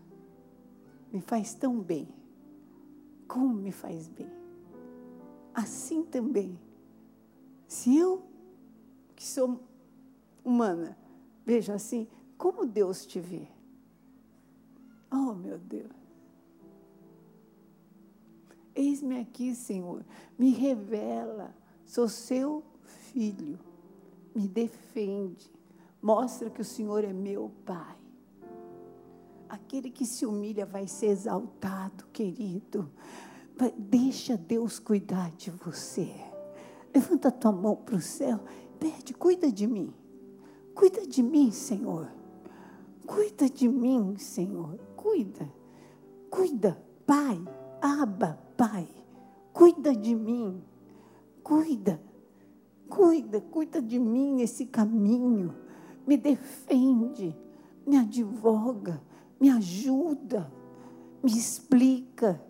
[1.17, 2.07] me faz tão bem.
[3.27, 4.31] Como me faz bem.
[5.55, 6.61] Assim também,
[7.67, 8.23] se eu,
[9.15, 9.59] que sou
[10.45, 10.97] humana,
[11.45, 13.49] vejo assim, como Deus te vê?
[15.11, 15.91] Oh, meu Deus.
[18.75, 20.05] Eis-me aqui, Senhor,
[20.39, 23.59] me revela, sou seu filho,
[24.35, 25.51] me defende,
[26.03, 27.97] mostra que o Senhor é meu Pai.
[29.49, 32.91] Aquele que se humilha vai ser exaltado, querido.
[33.79, 36.13] Deixa Deus cuidar de você.
[36.95, 38.41] Levanta tua mão para o céu.
[38.79, 39.93] Pede, cuida de mim.
[40.75, 42.09] Cuida de mim, Senhor.
[43.07, 44.79] Cuida de mim, Senhor.
[44.97, 45.51] Cuida.
[46.31, 47.43] Cuida, Pai.
[47.81, 48.89] Aba, Pai.
[49.53, 50.63] Cuida de mim.
[51.43, 52.01] Cuida.
[52.89, 55.55] Cuida, cuida de mim nesse caminho.
[56.07, 57.35] Me defende.
[57.87, 59.01] Me advoga
[59.41, 60.51] me ajuda,
[61.23, 62.43] me explica.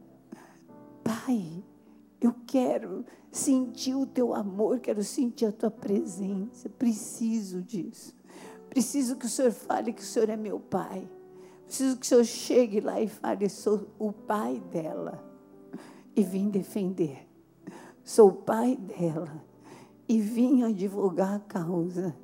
[1.02, 1.64] Pai,
[2.20, 8.14] eu quero sentir o teu amor, quero sentir a tua presença, preciso disso.
[8.68, 11.08] Preciso que o Senhor fale que o Senhor é meu pai.
[11.64, 15.24] Preciso que o Senhor chegue lá e fale: sou o pai dela
[16.14, 17.26] e vim defender.
[18.04, 19.42] Sou o pai dela
[20.08, 22.14] e vim advogar a causa.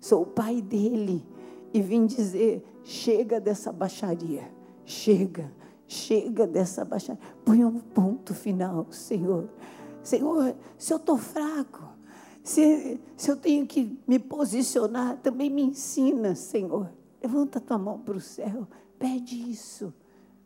[0.00, 1.24] Sou o pai dele
[1.72, 4.50] e vim dizer: chega dessa baixaria,
[4.84, 5.52] chega,
[5.86, 7.22] chega dessa baixaria.
[7.44, 9.48] Põe um ponto final, Senhor.
[10.02, 11.92] Senhor, se eu estou fraco,
[12.42, 16.90] se, se eu tenho que me posicionar, também me ensina, Senhor.
[17.22, 18.66] Levanta tua mão para o céu,
[18.98, 19.94] pede isso,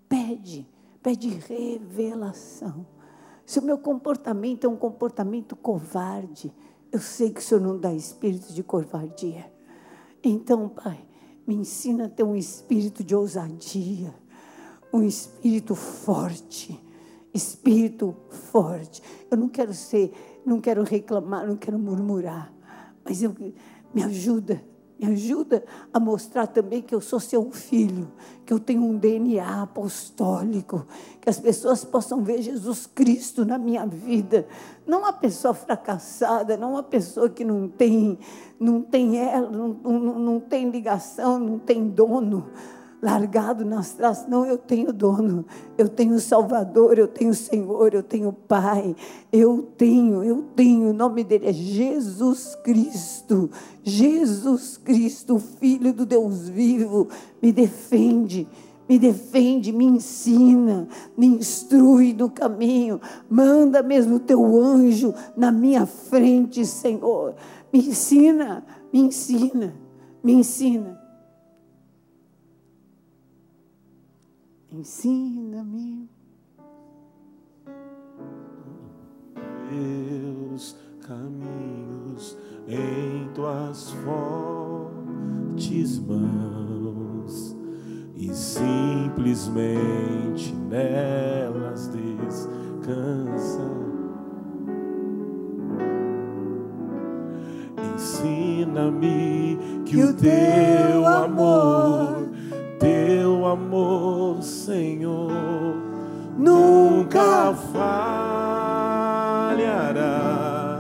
[0.09, 0.69] pede,
[1.03, 2.87] pede revelação.
[3.47, 6.53] Se o meu comportamento é um comportamento covarde,
[6.93, 9.51] eu sei que o Senhor não dá espírito de covardia.
[10.23, 11.07] Então, Pai,
[11.47, 14.15] me ensina a ter um espírito de ousadia,
[14.93, 16.79] um espírito forte,
[17.33, 18.17] espírito
[18.51, 19.03] forte.
[19.31, 20.13] Eu não quero ser,
[20.45, 22.53] não quero reclamar, não quero murmurar,
[23.05, 23.35] mas eu,
[23.95, 24.63] me ajuda
[24.99, 28.11] me ajuda a mostrar também que eu sou seu filho,
[28.45, 30.87] que eu tenho um DNA apostólico,
[31.21, 34.47] que as pessoas possam ver Jesus Cristo na minha vida.
[34.87, 38.19] Não uma pessoa fracassada, não uma pessoa que não tem,
[38.59, 42.51] não tem ela, não, não, não tem ligação, não tem dono
[43.03, 44.29] largado nas traças.
[44.29, 45.45] Não, eu tenho dono,
[45.77, 48.95] eu tenho Salvador, eu tenho Senhor, eu tenho Pai,
[49.33, 50.91] eu tenho, eu tenho.
[50.91, 53.51] O nome dele é Jesus Cristo.
[53.83, 57.09] Jesus Cristo, Filho do Deus vivo,
[57.43, 58.49] me defende.
[58.89, 60.87] Me defende, me ensina,
[61.17, 63.01] me instrui no caminho.
[63.29, 67.35] Manda mesmo o teu anjo na minha frente, Senhor.
[67.73, 69.75] Me ensina, me ensina,
[70.23, 71.06] me ensina.
[74.79, 76.07] Ensina-me.
[79.71, 82.37] Teus caminhos
[82.69, 87.57] em tuas fortes mãos
[88.17, 93.71] e simplesmente nelas descansa.
[97.95, 100.76] Ensina-me que o teu
[104.67, 105.31] Senhor,
[106.37, 108.97] nunca falha.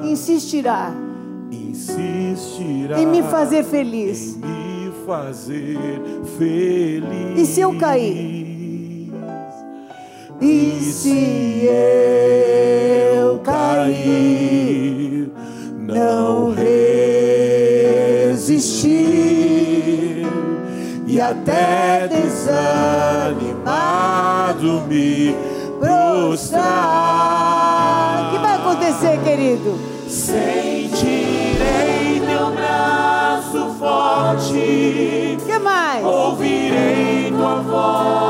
[0.03, 0.93] insistirá
[1.53, 4.34] insistirá em me fazer feliz.
[4.34, 5.78] em me fazer
[6.37, 7.39] feliz.
[7.39, 9.12] E se eu cair?
[10.41, 11.68] E se
[13.14, 15.30] eu cair,
[15.78, 16.53] não
[18.32, 19.07] resistir
[21.07, 22.09] e até
[24.57, 25.34] desanimado me
[25.78, 26.64] prostrar.
[28.26, 29.78] O que vai acontecer, querido?
[30.09, 31.57] Sentirei
[32.26, 36.04] teu braço forte, O que mais?
[36.04, 38.25] ouvirei tua voz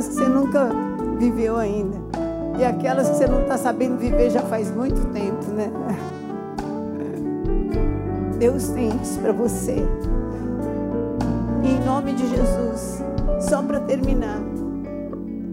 [0.00, 0.70] aquelas que você nunca
[1.18, 1.98] viveu ainda?
[2.58, 5.70] E aquelas que você não está sabendo viver já faz muito tempo, né?
[8.38, 9.76] Deus tem isso para você.
[11.62, 13.04] E em nome de Jesus,
[13.40, 14.40] só para terminar,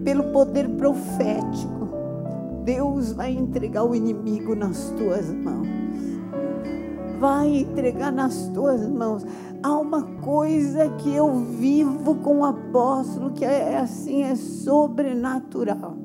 [0.04, 1.88] pelo poder profético,
[2.64, 5.68] Deus vai entregar o inimigo nas tuas mãos.
[7.20, 9.26] Vai entregar nas tuas mãos.
[9.62, 15.96] Há uma coisa que eu vivo com o apóstolo que é assim, é sobrenatural.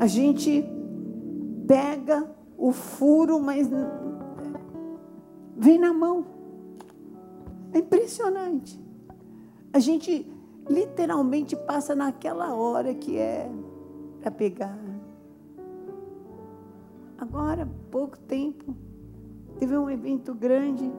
[0.00, 0.64] A gente
[1.68, 3.68] pega o furo, mas
[5.54, 6.24] vem na mão.
[7.74, 8.82] É impressionante.
[9.70, 10.26] A gente
[10.66, 13.50] literalmente passa naquela hora que é
[14.18, 14.78] para pegar.
[17.18, 18.74] Agora, pouco tempo,
[19.58, 20.90] teve um evento grande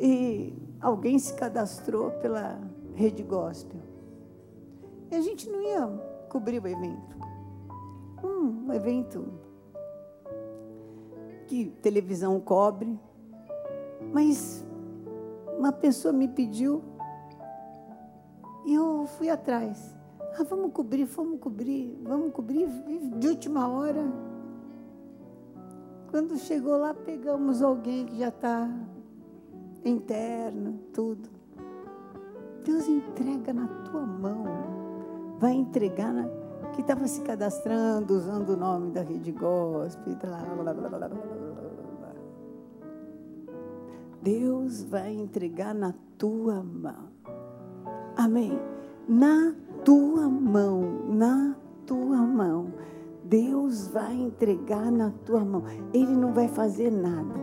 [0.00, 2.60] e alguém se cadastrou pela
[2.94, 3.80] Rede Gospel.
[5.10, 5.86] E a gente não ia
[6.28, 7.16] cobrir o evento.
[8.22, 9.26] Um evento
[11.46, 12.98] que televisão cobre,
[14.12, 14.64] mas
[15.56, 16.82] uma pessoa me pediu
[18.66, 19.96] e eu fui atrás.
[20.38, 22.68] Ah, vamos cobrir, vamos cobrir, vamos cobrir.
[23.16, 24.04] De última hora,
[26.10, 28.68] quando chegou lá, pegamos alguém que já está
[29.84, 31.28] interno, tudo.
[32.64, 34.44] Deus entrega na tua mão.
[35.38, 36.28] Vai entregar na,
[36.72, 40.16] que estava se cadastrando, usando o nome da rede gospel.
[40.16, 41.10] Blá, blá, blá.
[44.20, 47.08] Deus vai entregar na tua mão.
[48.16, 48.58] Amém.
[49.08, 49.54] Na
[49.84, 51.56] tua mão, na
[51.86, 52.72] tua mão.
[53.24, 55.62] Deus vai entregar na tua mão.
[55.92, 57.34] Ele não vai fazer nada.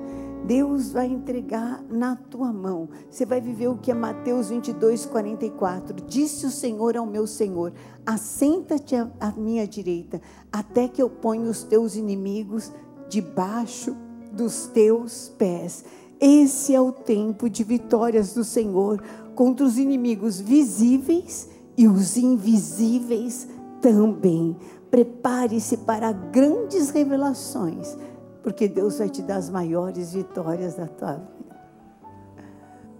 [0.46, 2.90] Deus vai entregar na tua mão.
[3.10, 5.96] Você vai viver o que é Mateus 22, 44.
[6.08, 7.74] Disse o Senhor ao meu Senhor:
[8.06, 10.22] Assenta-te à minha direita,
[10.52, 12.72] até que eu ponha os teus inimigos
[13.10, 13.96] debaixo
[14.32, 15.84] dos teus pés.
[16.20, 23.48] Esse é o tempo de vitórias do Senhor contra os inimigos visíveis e os invisíveis
[23.82, 24.56] também.
[24.90, 27.98] Prepare-se para grandes revelações,
[28.46, 31.58] porque Deus vai te dar as maiores vitórias da tua vida.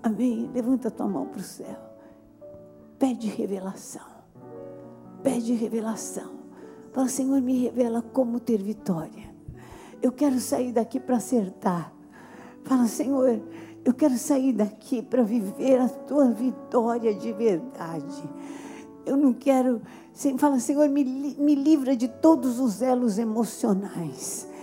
[0.02, 0.50] Amém?
[0.52, 1.78] Levanta tua mão para o céu.
[2.98, 4.02] Pede revelação.
[5.22, 6.32] Pede revelação.
[6.92, 9.30] Fala, Senhor, me revela como ter vitória.
[10.02, 11.94] Eu quero sair daqui para acertar.
[12.64, 13.40] Fala, Senhor,
[13.86, 18.30] eu quero sair daqui para viver a tua vitória de verdade.
[19.06, 19.80] Eu não quero.
[20.40, 21.04] Fala, Senhor, me,
[21.38, 24.55] me livra de todos os elos emocionais.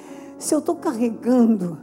[0.42, 1.78] Se eu estou carregando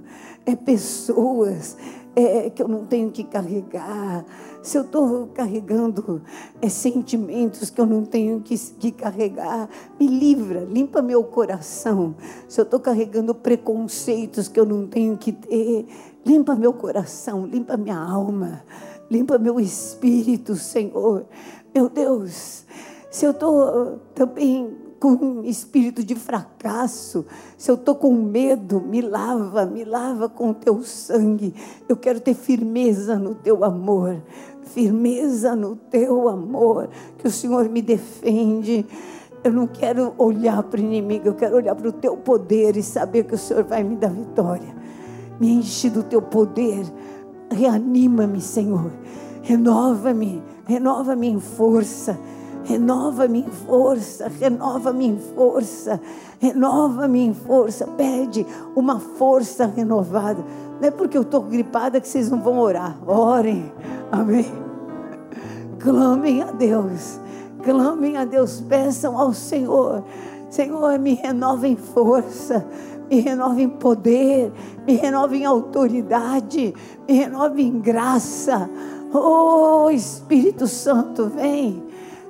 [0.45, 1.77] é pessoas
[2.13, 4.25] é, que eu não tenho que carregar,
[4.61, 6.21] se eu estou carregando
[6.61, 12.13] é, sentimentos que eu não tenho que, que carregar, me livra, limpa meu coração.
[12.49, 15.87] Se eu estou carregando preconceitos que eu não tenho que ter,
[16.25, 18.65] limpa meu coração, limpa minha alma,
[19.09, 21.25] limpa meu espírito, Senhor.
[21.73, 22.65] Meu Deus,
[23.09, 27.25] se eu estou também com espírito de fracasso,
[27.57, 31.53] se eu estou com medo, me lava, me lava com o teu sangue.
[31.87, 34.21] Eu quero ter firmeza no teu amor,
[34.65, 38.85] firmeza no teu amor, que o Senhor me defende.
[39.43, 42.83] Eu não quero olhar para o inimigo, eu quero olhar para o teu poder e
[42.83, 44.75] saber que o Senhor vai me dar vitória.
[45.39, 46.85] Me enche do teu poder,
[47.49, 48.91] reanima-me, Senhor,
[49.41, 52.19] renova-me, renova-me em força
[52.69, 55.99] Renova-me em força, renova-me em força,
[56.39, 57.87] renova-me em força.
[57.87, 58.45] Pede
[58.75, 60.45] uma força renovada.
[60.79, 62.95] Não é porque eu estou gripada que vocês não vão orar.
[63.09, 63.73] Orem.
[64.11, 64.45] Amém.
[65.79, 67.19] Clamem a Deus.
[67.63, 68.61] Clamem a Deus.
[68.61, 70.03] Peçam ao Senhor.
[70.51, 72.63] Senhor, me renova em força.
[73.09, 74.53] Me renova em poder.
[74.85, 76.75] Me renova em autoridade.
[77.07, 78.69] Me renova em graça.
[79.11, 81.88] Oh, Espírito Santo, vem.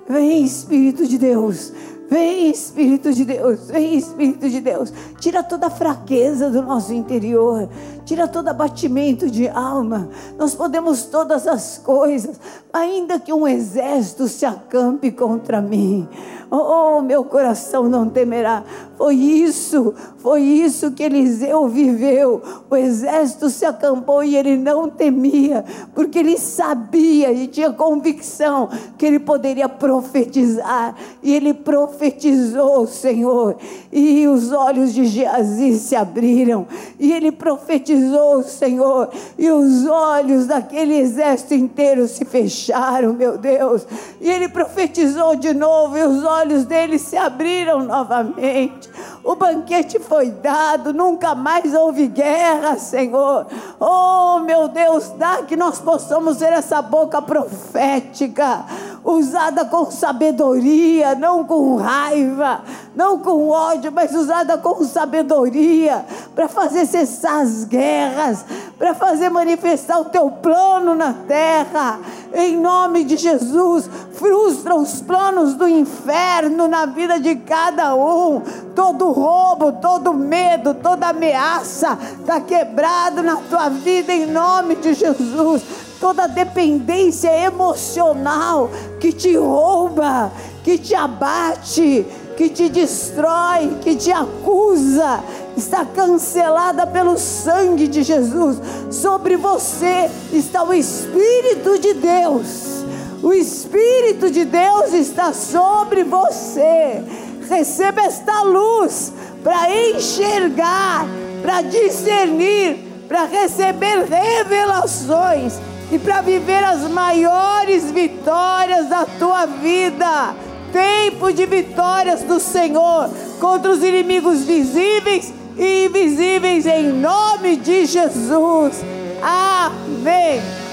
[0.10, 1.72] Vem, Espírito de Deus.
[2.10, 3.68] Vem, Espírito de Deus.
[3.68, 4.92] Vem, Espírito de Deus.
[5.20, 7.70] Tira toda a fraqueza do nosso interior.
[8.04, 10.10] Tira todo abatimento de alma.
[10.36, 12.40] Nós podemos todas as coisas,
[12.74, 16.10] ainda que um exército se acampe contra mim.
[16.50, 18.64] Oh, meu coração não temerá.
[19.00, 22.42] Foi isso, foi isso que Eliseu viveu.
[22.70, 25.64] O exército se acampou e ele não temia,
[25.96, 30.96] porque ele sabia e tinha convicção que ele poderia profetizar.
[31.24, 33.56] E ele profetizou, Senhor.
[33.90, 36.68] E os olhos de Geazi se abriram.
[37.00, 39.08] E ele profetizou, Senhor.
[39.38, 43.88] E os olhos daquele exército inteiro se fecharam, meu Deus.
[44.20, 48.89] E ele profetizou de novo, e os olhos deles se abriram novamente.
[49.24, 53.46] O banquete foi dado, nunca mais houve guerra, Senhor.
[53.80, 58.66] Oh, meu Deus, dá que nós possamos ser essa boca profética,
[59.04, 62.62] usada com sabedoria, não com raiva,
[62.96, 68.46] não com ódio, mas usada com sabedoria, para fazer cessar as guerras,
[68.78, 72.00] para fazer manifestar o teu plano na terra.
[72.34, 73.90] Em nome de Jesus,
[74.20, 78.42] frustra os planos do inferno na vida de cada um.
[78.76, 85.64] Todo roubo, todo medo, toda ameaça está quebrado na tua vida em nome de Jesus.
[86.02, 90.32] Toda dependência emocional que te rouba,
[90.64, 92.06] que te abate,
[92.36, 95.22] que te destrói, que te acusa,
[95.56, 98.58] está cancelada pelo sangue de Jesus.
[98.92, 102.89] Sobre você está o Espírito de Deus.
[103.22, 107.04] O Espírito de Deus está sobre você.
[107.50, 109.12] Receba esta luz
[109.44, 111.06] para enxergar,
[111.42, 115.60] para discernir, para receber revelações
[115.92, 120.36] e para viver as maiores vitórias da tua vida
[120.72, 123.10] tempo de vitórias do Senhor
[123.40, 128.82] contra os inimigos visíveis e invisíveis, em nome de Jesus.
[129.22, 130.69] Amém.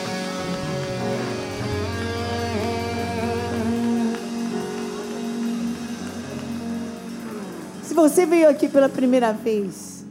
[7.97, 10.05] Você veio aqui pela primeira vez,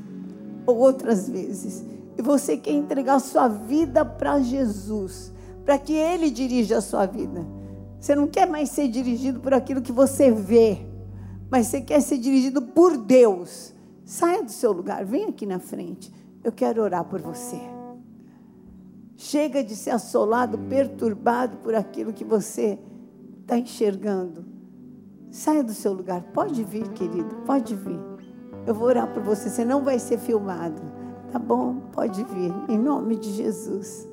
[0.65, 1.85] ou outras vezes,
[2.17, 5.31] e você quer entregar sua vida para Jesus,
[5.63, 7.45] para que Ele dirija a sua vida
[8.05, 10.77] você não quer mais ser dirigido por aquilo que você vê,
[11.49, 13.73] mas você quer ser dirigido por Deus.
[14.05, 16.13] Saia do seu lugar, vem aqui na frente.
[16.43, 17.59] Eu quero orar por você.
[19.17, 22.77] Chega de ser assolado, perturbado por aquilo que você
[23.41, 24.45] está enxergando.
[25.35, 26.21] Saia do seu lugar.
[26.33, 27.99] Pode vir, querido, pode vir.
[28.65, 29.49] Eu vou orar por você.
[29.49, 30.81] Você não vai ser filmado.
[31.29, 31.75] Tá bom?
[31.91, 32.53] Pode vir.
[32.69, 34.07] Em nome de Jesus.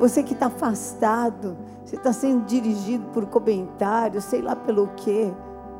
[0.00, 5.32] Você que está afastado você está sendo dirigido por comentários, sei lá pelo quê.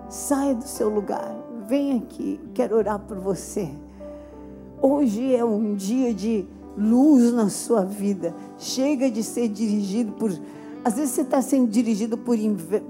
[0.09, 1.35] Saia do seu lugar.
[1.66, 2.41] Vem aqui.
[2.55, 3.68] Quero orar por você.
[4.80, 8.33] Hoje é um dia de luz na sua vida.
[8.59, 10.30] Chega de ser dirigido por.
[10.85, 12.37] Às vezes você está sendo dirigido por,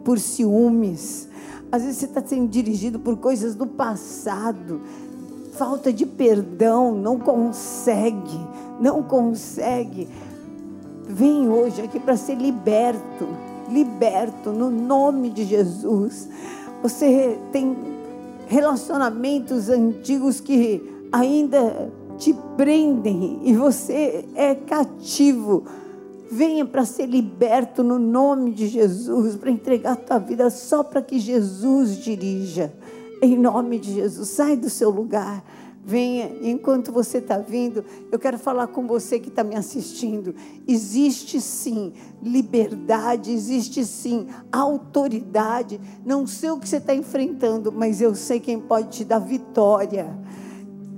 [0.04, 1.28] por ciúmes.
[1.70, 4.80] Às vezes você está sendo dirigido por coisas do passado.
[5.52, 6.94] Falta de perdão.
[6.94, 8.40] Não consegue.
[8.80, 10.08] Não consegue
[11.12, 13.28] vem hoje aqui para ser liberto,
[13.68, 16.28] liberto no nome de Jesus.
[16.82, 17.76] Você tem
[18.46, 20.82] relacionamentos antigos que
[21.12, 25.64] ainda te prendem e você é cativo.
[26.34, 31.02] Venha para ser liberto no nome de Jesus, para entregar a tua vida só para
[31.02, 32.72] que Jesus dirija.
[33.20, 35.44] Em nome de Jesus, sai do seu lugar.
[35.84, 40.34] Venha, enquanto você está vindo, eu quero falar com você que está me assistindo.
[40.66, 45.78] Existe sim liberdade, existe sim autoridade.
[46.02, 50.18] Não sei o que você está enfrentando, mas eu sei quem pode te dar vitória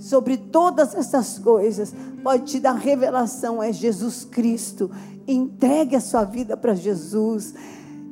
[0.05, 4.91] sobre todas essas coisas, pode te dar revelação, é Jesus Cristo.
[5.27, 7.55] Entregue a sua vida para Jesus.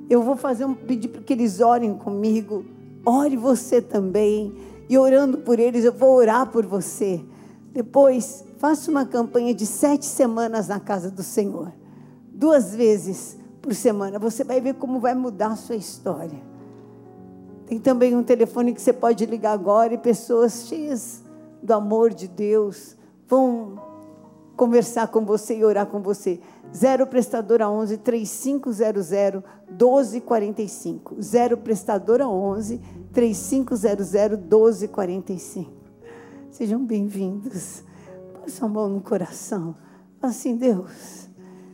[0.08, 2.64] Eu vou fazer um pedir para que eles orem comigo.
[3.04, 4.54] Ore você também.
[4.88, 7.22] E orando por eles, eu vou orar por você.
[7.74, 11.70] Depois, faça uma campanha de sete semanas na casa do Senhor.
[12.32, 14.18] Duas vezes por semana.
[14.18, 16.40] Você vai ver como vai mudar a sua história.
[17.66, 21.22] Tem também um telefone que você pode ligar agora e pessoas cheias
[21.62, 22.96] do amor de Deus
[23.28, 23.76] vão
[24.56, 26.40] conversar com você e orar com você.
[26.74, 29.10] 0 prestadora 11 3500
[29.70, 31.16] 1245.
[31.20, 32.80] 0 prestadora 11
[33.12, 35.70] 3500 1245.
[36.50, 37.82] Sejam bem-vindos.
[38.34, 39.74] Põe sua mão no coração.
[40.20, 41.28] Assim, Deus,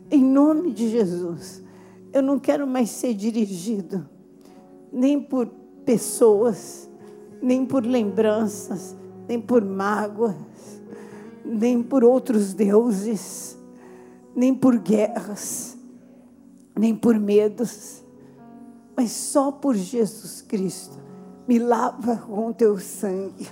[0.09, 1.63] em nome de Jesus,
[2.11, 4.09] eu não quero mais ser dirigido
[4.91, 5.47] nem por
[5.85, 6.89] pessoas,
[7.41, 8.95] nem por lembranças,
[9.29, 10.35] nem por mágoas,
[11.45, 13.55] nem por outros deuses,
[14.35, 15.77] nem por guerras,
[16.75, 18.03] nem por medos,
[18.97, 20.97] mas só por Jesus Cristo.
[21.47, 23.47] Me lava com teu sangue.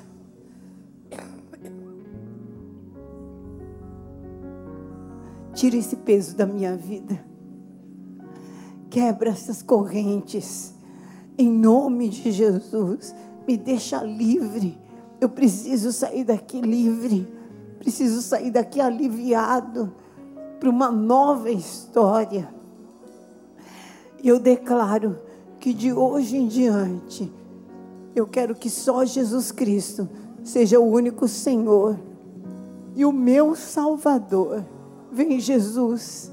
[5.54, 7.24] Tira esse peso da minha vida.
[8.90, 10.74] Quebra essas correntes.
[11.38, 13.14] Em nome de Jesus,
[13.48, 14.87] me deixa livre
[15.20, 17.28] eu preciso sair daqui livre,
[17.80, 19.94] preciso sair daqui aliviado
[20.60, 22.50] para uma nova história.
[24.22, 25.18] E eu declaro
[25.60, 27.32] que de hoje em diante,
[28.16, 30.08] eu quero que só Jesus Cristo
[30.44, 32.00] seja o único Senhor
[32.96, 34.64] e o meu Salvador.
[35.12, 36.32] Vem, Jesus,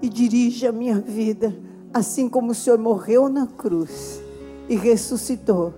[0.00, 1.56] e dirija a minha vida,
[1.92, 4.20] assim como o Senhor morreu na cruz
[4.68, 5.74] e ressuscitou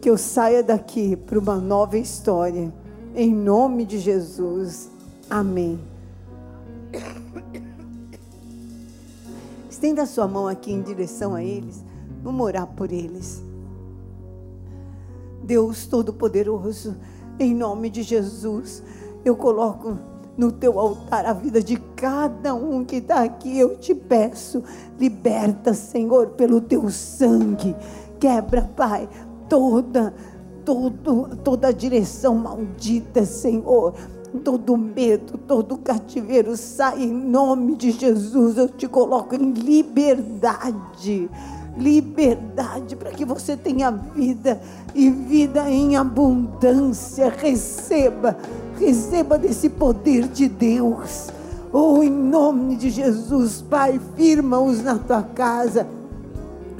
[0.00, 2.72] que eu saia daqui para uma nova história.
[3.14, 4.90] Em nome de Jesus.
[5.28, 5.78] Amém.
[9.68, 11.84] Estenda a sua mão aqui em direção a eles.
[12.22, 13.42] Vamos orar por eles.
[15.42, 16.96] Deus Todo-Poderoso,
[17.38, 18.82] em nome de Jesus,
[19.24, 19.98] eu coloco
[20.36, 23.58] no teu altar a vida de cada um que está aqui.
[23.58, 24.62] Eu te peço,
[24.98, 27.74] liberta, Senhor, pelo teu sangue.
[28.18, 29.08] Quebra, Pai,
[29.50, 30.14] toda,
[30.64, 33.92] todo, toda a direção maldita, Senhor.
[34.44, 38.56] Todo medo, todo cativeiro sai em nome de Jesus.
[38.56, 41.28] Eu te coloco em liberdade.
[41.76, 44.60] Liberdade para que você tenha vida
[44.94, 47.28] e vida em abundância.
[47.28, 48.36] Receba,
[48.78, 51.28] receba desse poder de Deus.
[51.72, 55.86] Oh, em nome de Jesus, Pai, firma-os na tua casa,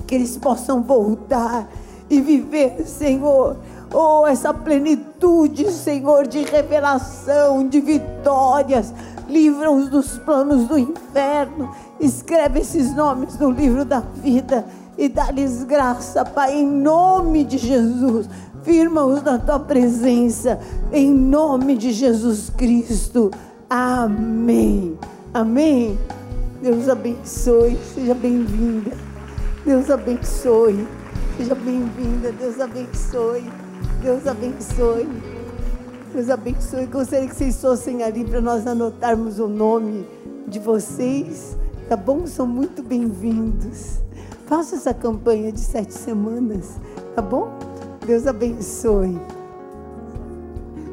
[0.07, 1.69] que eles possam voltar
[2.11, 3.57] e viver, Senhor,
[3.95, 8.93] oh, essa plenitude, Senhor, de revelação, de vitórias.
[9.29, 11.71] Livra-os dos planos do inferno.
[12.01, 14.67] Escreve esses nomes no livro da vida
[14.99, 18.29] e dá-lhes graça, Pai, em nome de Jesus.
[18.65, 20.61] Firma-os na tua presença,
[20.93, 23.31] em nome de Jesus Cristo.
[23.69, 24.99] Amém.
[25.33, 25.97] Amém.
[26.61, 27.79] Deus abençoe.
[27.95, 28.91] Seja bem-vinda.
[29.65, 30.87] Deus abençoe.
[31.41, 32.33] Seja bem-vinda.
[32.33, 33.51] Deus abençoe.
[34.03, 35.09] Deus abençoe.
[36.13, 36.85] Deus abençoe.
[36.85, 40.07] Gostaria que vocês fossem ali para nós anotarmos o nome
[40.47, 41.57] de vocês.
[41.89, 42.27] Tá bom?
[42.27, 44.01] São muito bem-vindos.
[44.45, 46.79] Faça essa campanha de sete semanas.
[47.17, 47.59] Tá bom?
[48.07, 49.19] Deus abençoe.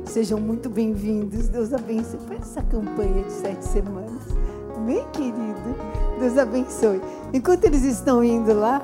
[0.06, 1.50] Sejam muito bem-vindos.
[1.50, 2.22] Deus abençoe.
[2.26, 4.24] Faz essa campanha de sete semanas.
[4.78, 5.76] Amém, querido?
[6.22, 7.02] Deus abençoe.
[7.34, 8.82] Enquanto eles estão indo lá,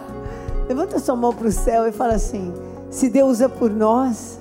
[0.74, 2.51] Levanta sua mão para o céu e fala assim:
[2.89, 4.39] se Deus é por nós,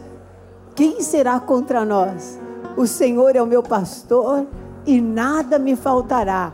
[0.74, 2.40] quem será contra nós?
[2.74, 4.46] O Senhor é o meu pastor
[4.86, 6.50] e nada me faltará.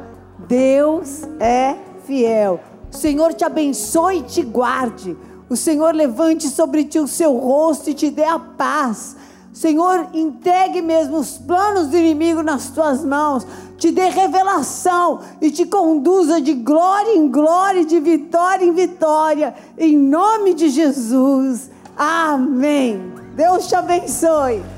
[0.49, 2.59] Deus é fiel.
[2.93, 5.17] O Senhor te abençoe e te guarde.
[5.49, 9.15] O Senhor levante sobre ti o seu rosto e te dê a paz.
[9.53, 13.47] Senhor, entregue mesmo os planos do inimigo nas tuas mãos,
[13.79, 19.97] te dê revelação e te conduza de glória em glória, de vitória em vitória, em
[19.97, 21.71] nome de Jesus.
[21.97, 23.13] Amém.
[23.37, 24.78] Deus te abençoe.